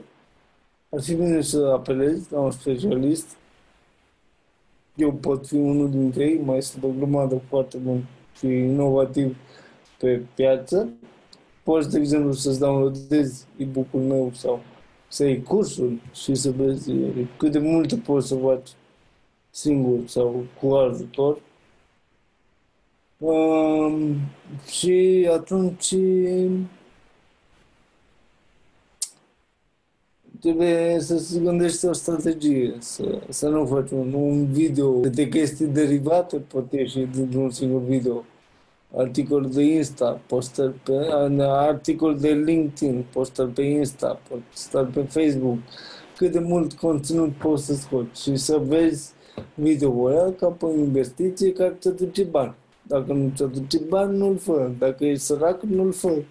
ar 0.90 1.02
fi 1.02 1.14
bine 1.14 1.42
să 1.42 1.72
apelezi 1.74 2.34
la 2.34 2.40
un 2.40 2.52
specialist. 2.52 3.38
Eu 4.96 5.14
pot 5.14 5.48
fi 5.48 5.56
unul 5.56 5.90
dintre 5.90 6.24
ei, 6.24 6.38
mai 6.38 6.62
sunt 6.62 6.84
o 6.84 6.88
grămadă 6.98 7.42
foarte 7.48 7.78
bun 7.78 8.06
și 8.38 8.46
inovativ 8.46 9.38
pe 9.98 10.22
piață. 10.36 10.90
Poți, 11.64 11.90
de 11.90 11.98
exemplu, 11.98 12.32
să-ți 12.32 12.60
downloadezi 12.60 13.46
e-book-ul 13.58 14.02
meu 14.02 14.32
sau 14.34 14.62
să 15.08 15.26
iei 15.26 15.44
cursul 15.44 16.02
și 16.14 16.36
să 16.36 16.52
vezi 16.52 16.92
cât 17.38 17.52
de 17.52 17.60
multe 17.60 17.96
poți 17.96 18.28
să 18.28 18.36
faci 18.36 18.70
singur 19.50 20.08
sau 20.08 20.46
cu 20.62 20.74
ajutor. 20.74 21.42
Um, 23.18 24.16
și 24.68 25.28
atunci 25.32 25.96
trebuie 30.40 31.00
să 31.00 31.18
se 31.18 31.40
gândești 31.40 31.86
o 31.86 31.94
strategie, 31.94 32.76
să, 32.80 33.22
să 33.30 33.50
nu 33.50 33.66
faci 33.66 33.92
un, 33.92 34.14
un 34.14 34.46
video 34.46 35.00
de 35.00 35.28
chestii 35.28 35.66
derivate, 35.66 36.38
poate 36.38 36.78
ieși 36.78 37.00
dintr-un 37.00 37.50
singur 37.50 37.82
video. 37.82 38.24
Articol 38.96 39.50
de 39.54 39.64
Insta, 39.64 40.22
postări 40.28 40.74
pe, 40.74 40.94
articol 41.42 42.18
de 42.18 42.30
LinkedIn, 42.30 43.06
postări 43.14 43.50
pe 43.50 43.62
Insta, 43.62 44.20
postări 44.30 44.92
pe 44.92 45.02
Facebook, 45.02 45.58
cât 46.18 46.32
de 46.32 46.40
mult 46.40 46.74
conținut 46.74 47.32
poți 47.32 47.66
să 47.66 47.74
scoți 47.74 48.22
și 48.22 48.36
să 48.36 48.58
vezi 48.58 49.12
video-ul 49.54 50.12
ăla 50.12 50.32
ca 50.32 50.48
pe 50.48 50.66
o 50.66 50.74
investiție 50.74 51.54
care 51.54 51.76
ți 51.80 51.88
aduce 51.88 52.24
bani. 52.24 52.56
Dacă 52.82 53.14
nu 53.14 53.32
ți 53.36 53.44
aduce 53.44 53.80
bani, 53.80 54.18
nu-l 54.18 54.38
fă. 54.38 54.72
Dacă 54.80 55.06
ești 55.06 55.24
sărac, 55.24 55.62
nu-l 55.62 55.92
fă. 55.92 56.22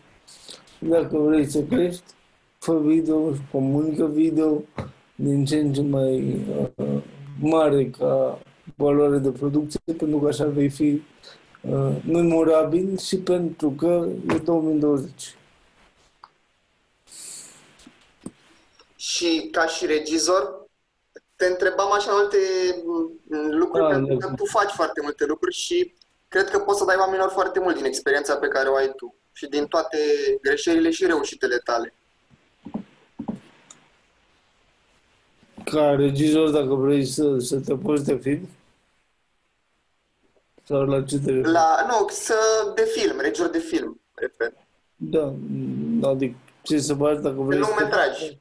Dacă 0.78 1.18
vrei 1.18 1.46
să 1.46 1.62
crești, 1.62 2.02
fă 2.68 2.78
video, 2.78 3.32
comunică 3.52 4.06
video 4.06 4.62
din 5.14 5.44
ce 5.44 5.56
în 5.56 5.72
ce 5.72 5.80
mai 5.80 6.44
uh, 6.74 7.02
mare 7.40 7.90
ca 7.98 8.42
valoare 8.76 9.18
de 9.18 9.30
producție, 9.30 9.80
pentru 9.96 10.18
că 10.18 10.28
așa 10.28 10.44
vei 10.44 10.68
fi 10.68 11.02
uh, 11.60 11.96
memorabil 12.06 12.98
și 12.98 13.16
pentru 13.18 13.70
că 13.70 14.06
e 14.34 14.38
2020. 14.38 15.36
Și 18.96 19.48
ca 19.52 19.66
și 19.66 19.86
regizor, 19.86 20.66
te 21.36 21.46
întrebam 21.46 21.92
așa 21.92 22.12
multe 22.12 22.38
mm, 22.84 23.58
lucruri, 23.58 23.88
da, 23.88 23.94
pentru 23.94 24.16
că 24.16 24.32
tu 24.36 24.44
faci 24.44 24.70
foarte 24.70 25.00
multe 25.02 25.24
lucruri 25.24 25.54
și 25.54 25.94
cred 26.28 26.48
că 26.50 26.58
poți 26.58 26.78
să 26.78 26.84
dai 26.84 26.96
oamenilor 26.98 27.30
foarte 27.30 27.60
mult 27.60 27.76
din 27.76 27.84
experiența 27.84 28.36
pe 28.36 28.48
care 28.48 28.68
o 28.68 28.74
ai 28.74 28.92
tu 28.96 29.14
și 29.32 29.46
din 29.46 29.66
toate 29.66 29.98
greșelile 30.42 30.90
și 30.90 31.06
reușitele 31.06 31.56
tale. 31.56 31.92
Ca 35.70 35.90
regizor, 35.90 36.50
dacă 36.50 36.74
vrei 36.74 37.04
să, 37.04 37.38
să 37.38 37.60
te 37.60 37.74
poți 37.74 38.04
de 38.04 38.16
film? 38.16 38.48
Sau 40.64 40.84
la 40.84 41.02
ce 41.02 41.18
te 41.18 41.32
La, 41.32 41.86
nu, 41.88 42.08
să, 42.08 42.34
de 42.74 42.82
film, 42.96 43.20
regizor 43.20 43.48
de 43.48 43.58
film, 43.58 44.00
repet. 44.14 44.52
Da, 44.96 45.32
adică 46.02 46.36
ce 46.62 46.78
să 46.78 46.94
faci 46.94 47.20
dacă 47.20 47.40
vrei 47.40 47.64
să... 47.64 47.70
metraj. 47.80 48.36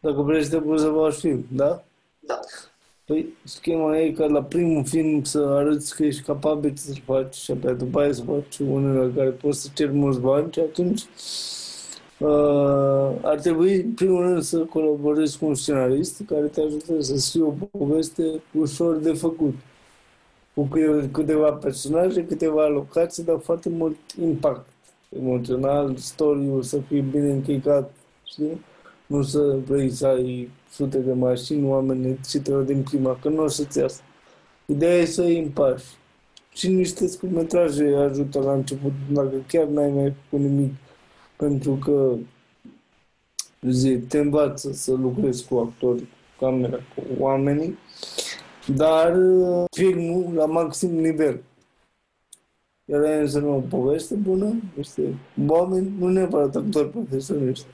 Dacă 0.00 0.20
vrei 0.22 0.44
să 0.44 0.50
te 0.50 0.56
poți 0.56 0.82
să 0.82 0.88
faci 0.88 1.14
film, 1.14 1.46
da? 1.52 1.84
Da. 2.18 2.40
Păi 3.04 3.36
schema 3.44 3.98
e 3.98 4.10
ca 4.10 4.26
la 4.26 4.42
primul 4.42 4.84
film 4.84 5.24
să 5.24 5.38
arăți 5.38 5.94
că 5.94 6.04
ești 6.04 6.22
capabil 6.22 6.72
să-l 6.76 7.02
faci 7.04 7.34
și 7.34 7.50
apoi 7.50 7.74
după 7.74 8.00
aia 8.00 8.12
să 8.12 8.22
faci 8.22 8.58
unul 8.58 9.06
la 9.06 9.14
care 9.14 9.30
poți 9.30 9.62
să 9.62 9.68
ceri 9.74 9.92
mulți 9.92 10.20
bani 10.20 10.52
și 10.52 10.60
atunci 10.60 11.02
uh, 12.18 13.18
ar 13.22 13.38
trebui, 13.40 13.74
în 13.74 13.92
primul 13.92 14.22
rând, 14.22 14.42
să 14.42 14.58
colaborezi 14.58 15.38
cu 15.38 15.46
un 15.46 15.54
scenarist 15.54 16.22
care 16.26 16.46
te 16.46 16.60
ajută 16.60 17.02
să 17.02 17.16
scrii 17.16 17.42
o 17.42 17.54
poveste 17.78 18.42
ușor 18.52 18.96
de 18.96 19.12
făcut. 19.12 19.54
Cu 20.54 20.68
câteva 21.12 21.52
personaje, 21.52 22.26
câteva 22.26 22.66
locații, 22.66 23.24
dar 23.24 23.38
foarte 23.38 23.68
mult 23.68 23.96
impact 24.20 24.66
emoțional, 25.08 25.96
story 25.96 26.58
să 26.60 26.78
fie 26.88 27.00
bine 27.00 27.30
încheicat, 27.30 27.94
știi? 28.24 28.60
Nu 29.06 29.22
să 29.22 29.56
vrei 29.66 29.90
să 29.90 30.06
ai 30.06 30.50
sute 30.70 30.98
de 30.98 31.12
mașini, 31.12 31.68
oameni 31.68 32.18
și 32.28 32.38
te 32.38 32.62
din 32.62 32.82
prima, 32.82 33.18
că 33.22 33.28
nu 33.28 33.42
o 33.42 33.48
să-ți 33.48 33.78
iasă. 33.78 34.00
Ideea 34.66 34.96
e 34.96 35.04
să 35.04 35.22
îi 35.22 35.38
împași. 35.38 35.84
Și 36.52 36.68
niște 36.68 37.06
scurtmetraje 37.06 37.94
ajută 37.94 38.40
la 38.40 38.52
început, 38.52 38.92
dacă 39.12 39.34
chiar 39.48 39.66
n-ai 39.66 39.90
mai 39.90 40.14
făcut 40.22 40.44
nimic, 40.46 40.72
pentru 41.36 41.72
că 41.74 42.16
zi, 43.70 43.98
te 43.98 44.18
învață 44.18 44.72
să 44.72 44.92
lucrezi 44.92 45.48
cu 45.48 45.56
actori, 45.56 46.00
cu 46.00 46.44
camera, 46.44 46.76
cu 46.76 47.02
oamenii, 47.18 47.78
dar 48.74 49.16
uh, 49.16 49.64
filmul 49.70 50.34
la 50.34 50.46
maxim 50.46 50.90
nivel. 50.90 51.42
Iar 52.84 53.00
aia 53.00 53.20
înseamnă 53.20 53.48
o 53.48 53.60
poveste 53.60 54.14
bună, 54.14 54.54
este 54.78 55.18
oameni, 55.46 55.92
nu 55.98 56.08
neapărat 56.08 56.56
actori 56.56 56.88
profesioniști 56.88 57.66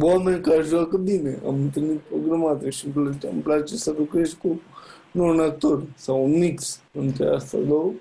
oameni 0.00 0.40
care 0.40 0.62
joacă 0.62 0.96
bine. 0.96 1.38
Am 1.46 1.54
întâlnit 1.54 2.00
o 2.14 2.16
grămadă 2.26 2.70
și 2.70 2.84
îmi 2.84 2.94
place, 2.94 3.28
îmi 3.28 3.42
place 3.42 3.76
să 3.76 3.94
lucrez 3.98 4.32
cu 4.32 4.60
nu 5.10 5.24
un 5.24 5.40
actor 5.40 5.82
sau 5.94 6.24
un 6.24 6.38
mix 6.38 6.82
între 6.92 7.28
astea 7.28 7.58
două 7.58 7.92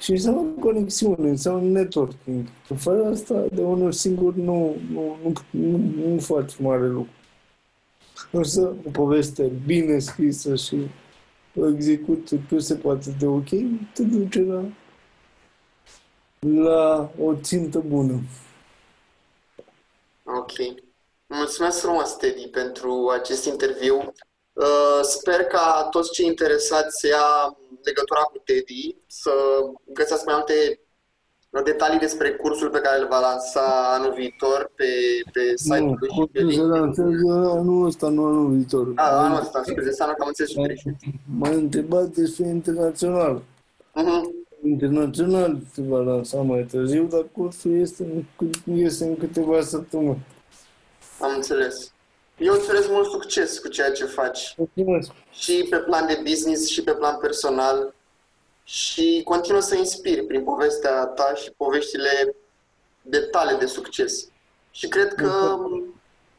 și 0.00 0.10
înseamnă 0.10 0.60
conexiune, 0.60 1.28
înseamnă 1.28 1.68
networking. 1.68 2.46
Că 2.66 2.74
fără 2.74 3.06
asta, 3.06 3.44
de 3.52 3.60
unul 3.60 3.92
singur, 3.92 4.34
nu, 4.34 4.76
nu, 4.90 5.16
nu, 5.22 5.32
nu, 5.50 5.78
nu 6.06 6.20
faci 6.20 6.58
mare 6.58 6.88
lucru. 6.88 7.12
Însă, 8.30 8.76
o 8.86 8.90
poveste 8.90 9.52
bine 9.66 9.98
scrisă 9.98 10.56
și 10.56 10.76
o 11.56 11.68
execuție 11.68 12.44
cât 12.48 12.62
se 12.62 12.74
poate 12.74 13.16
de 13.18 13.26
ok, 13.26 13.48
te 13.94 14.02
duce 14.02 14.40
la, 14.40 14.64
la 16.38 17.12
o 17.18 17.34
țintă 17.34 17.78
bună. 17.78 18.20
Ok. 20.24 20.52
Mulțumesc 21.26 21.80
frumos, 21.80 22.16
Teddy, 22.16 22.48
pentru 22.48 23.10
acest 23.20 23.44
interviu. 23.44 24.12
Uh, 24.52 25.00
sper 25.02 25.44
ca 25.44 25.88
toți 25.90 26.12
cei 26.12 26.26
interesați 26.26 26.98
să 27.00 27.06
ia 27.06 27.56
legătura 27.82 28.20
cu 28.20 28.38
Teddy, 28.44 28.96
să 29.06 29.30
găsească 29.84 30.24
mai 30.26 30.34
multe 30.34 30.80
detalii 31.64 31.98
despre 31.98 32.30
cursul 32.30 32.70
pe 32.70 32.80
care 32.80 33.00
îl 33.00 33.08
va 33.08 33.20
lansa 33.20 33.94
anul 33.94 34.12
viitor 34.12 34.72
pe, 34.74 34.84
pe 35.32 35.52
site-ul 35.56 35.96
lui 36.00 36.10
și 36.10 36.28
pe 36.32 36.38
LinkedIn. 36.38 37.30
anul 37.30 37.86
ăsta, 37.86 38.08
nu 38.08 38.24
anul 38.24 38.50
viitor. 38.50 38.86
Da, 38.86 39.24
anul 39.24 39.40
ăsta, 39.40 39.62
scuze, 39.64 39.88
înseamnă 39.88 40.14
că 40.14 40.22
am 40.22 40.28
înțeles 40.28 40.52
greșit. 40.54 40.96
M-ai 41.38 41.54
întrebat 41.54 42.04
despre 42.04 42.46
internațional. 42.46 43.42
Uh-huh. 44.00 44.42
Internațional 44.64 45.58
se 45.74 45.82
va 45.82 45.98
lansa 45.98 46.36
mai 46.36 46.66
târziu, 46.70 47.04
dar 47.04 47.26
cursul 47.32 47.80
este, 47.80 48.26
este 48.64 49.04
în 49.04 49.16
câteva 49.16 49.60
săptămâni. 49.60 50.26
Am 51.20 51.32
înțeles. 51.34 51.91
Eu 52.42 52.54
îți 52.54 52.70
urez 52.70 52.88
mult 52.88 53.10
succes 53.10 53.58
cu 53.58 53.68
ceea 53.68 53.92
ce 53.92 54.04
faci. 54.04 54.54
Mulțumesc. 54.56 55.10
Și 55.30 55.66
pe 55.70 55.78
plan 55.78 56.06
de 56.06 56.20
business 56.22 56.68
și 56.68 56.82
pe 56.82 56.94
plan 56.94 57.18
personal. 57.18 57.94
Și 58.64 59.22
continuă 59.24 59.60
să 59.60 59.74
inspiri 59.74 60.26
prin 60.26 60.44
povestea 60.44 61.04
ta 61.04 61.34
și 61.34 61.50
poveștile 61.56 62.36
de 63.02 63.18
tale 63.18 63.56
de 63.56 63.66
succes. 63.66 64.28
Și 64.70 64.88
cred 64.88 65.14
că, 65.14 65.58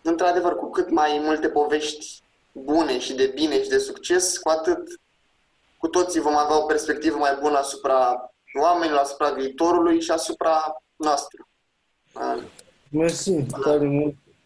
într-adevăr, 0.01 0.56
cu 0.56 0.70
cât 0.70 0.89
mai 0.89 1.22
multe 1.24 1.49
povești 1.49 2.22
bune 2.51 2.99
și 2.99 3.14
de 3.14 3.32
bine 3.36 3.64
și 3.64 3.70
de 3.70 3.78
succes, 3.78 4.38
cu 4.38 4.49
atât 4.49 4.99
cu 5.78 5.88
toții 5.88 6.20
vom 6.20 6.36
avea 6.36 6.58
o 6.58 6.66
perspectivă 6.66 7.18
mai 7.18 7.38
bună 7.41 7.58
asupra 7.58 8.32
oamenilor, 8.60 8.99
asupra 8.99 9.32
viitorului 9.32 10.01
și 10.01 10.12
asupra 10.12 10.84
noastră. 10.95 11.47
Mersi 12.89 13.32
tare 13.64 13.86
mult 13.86 14.16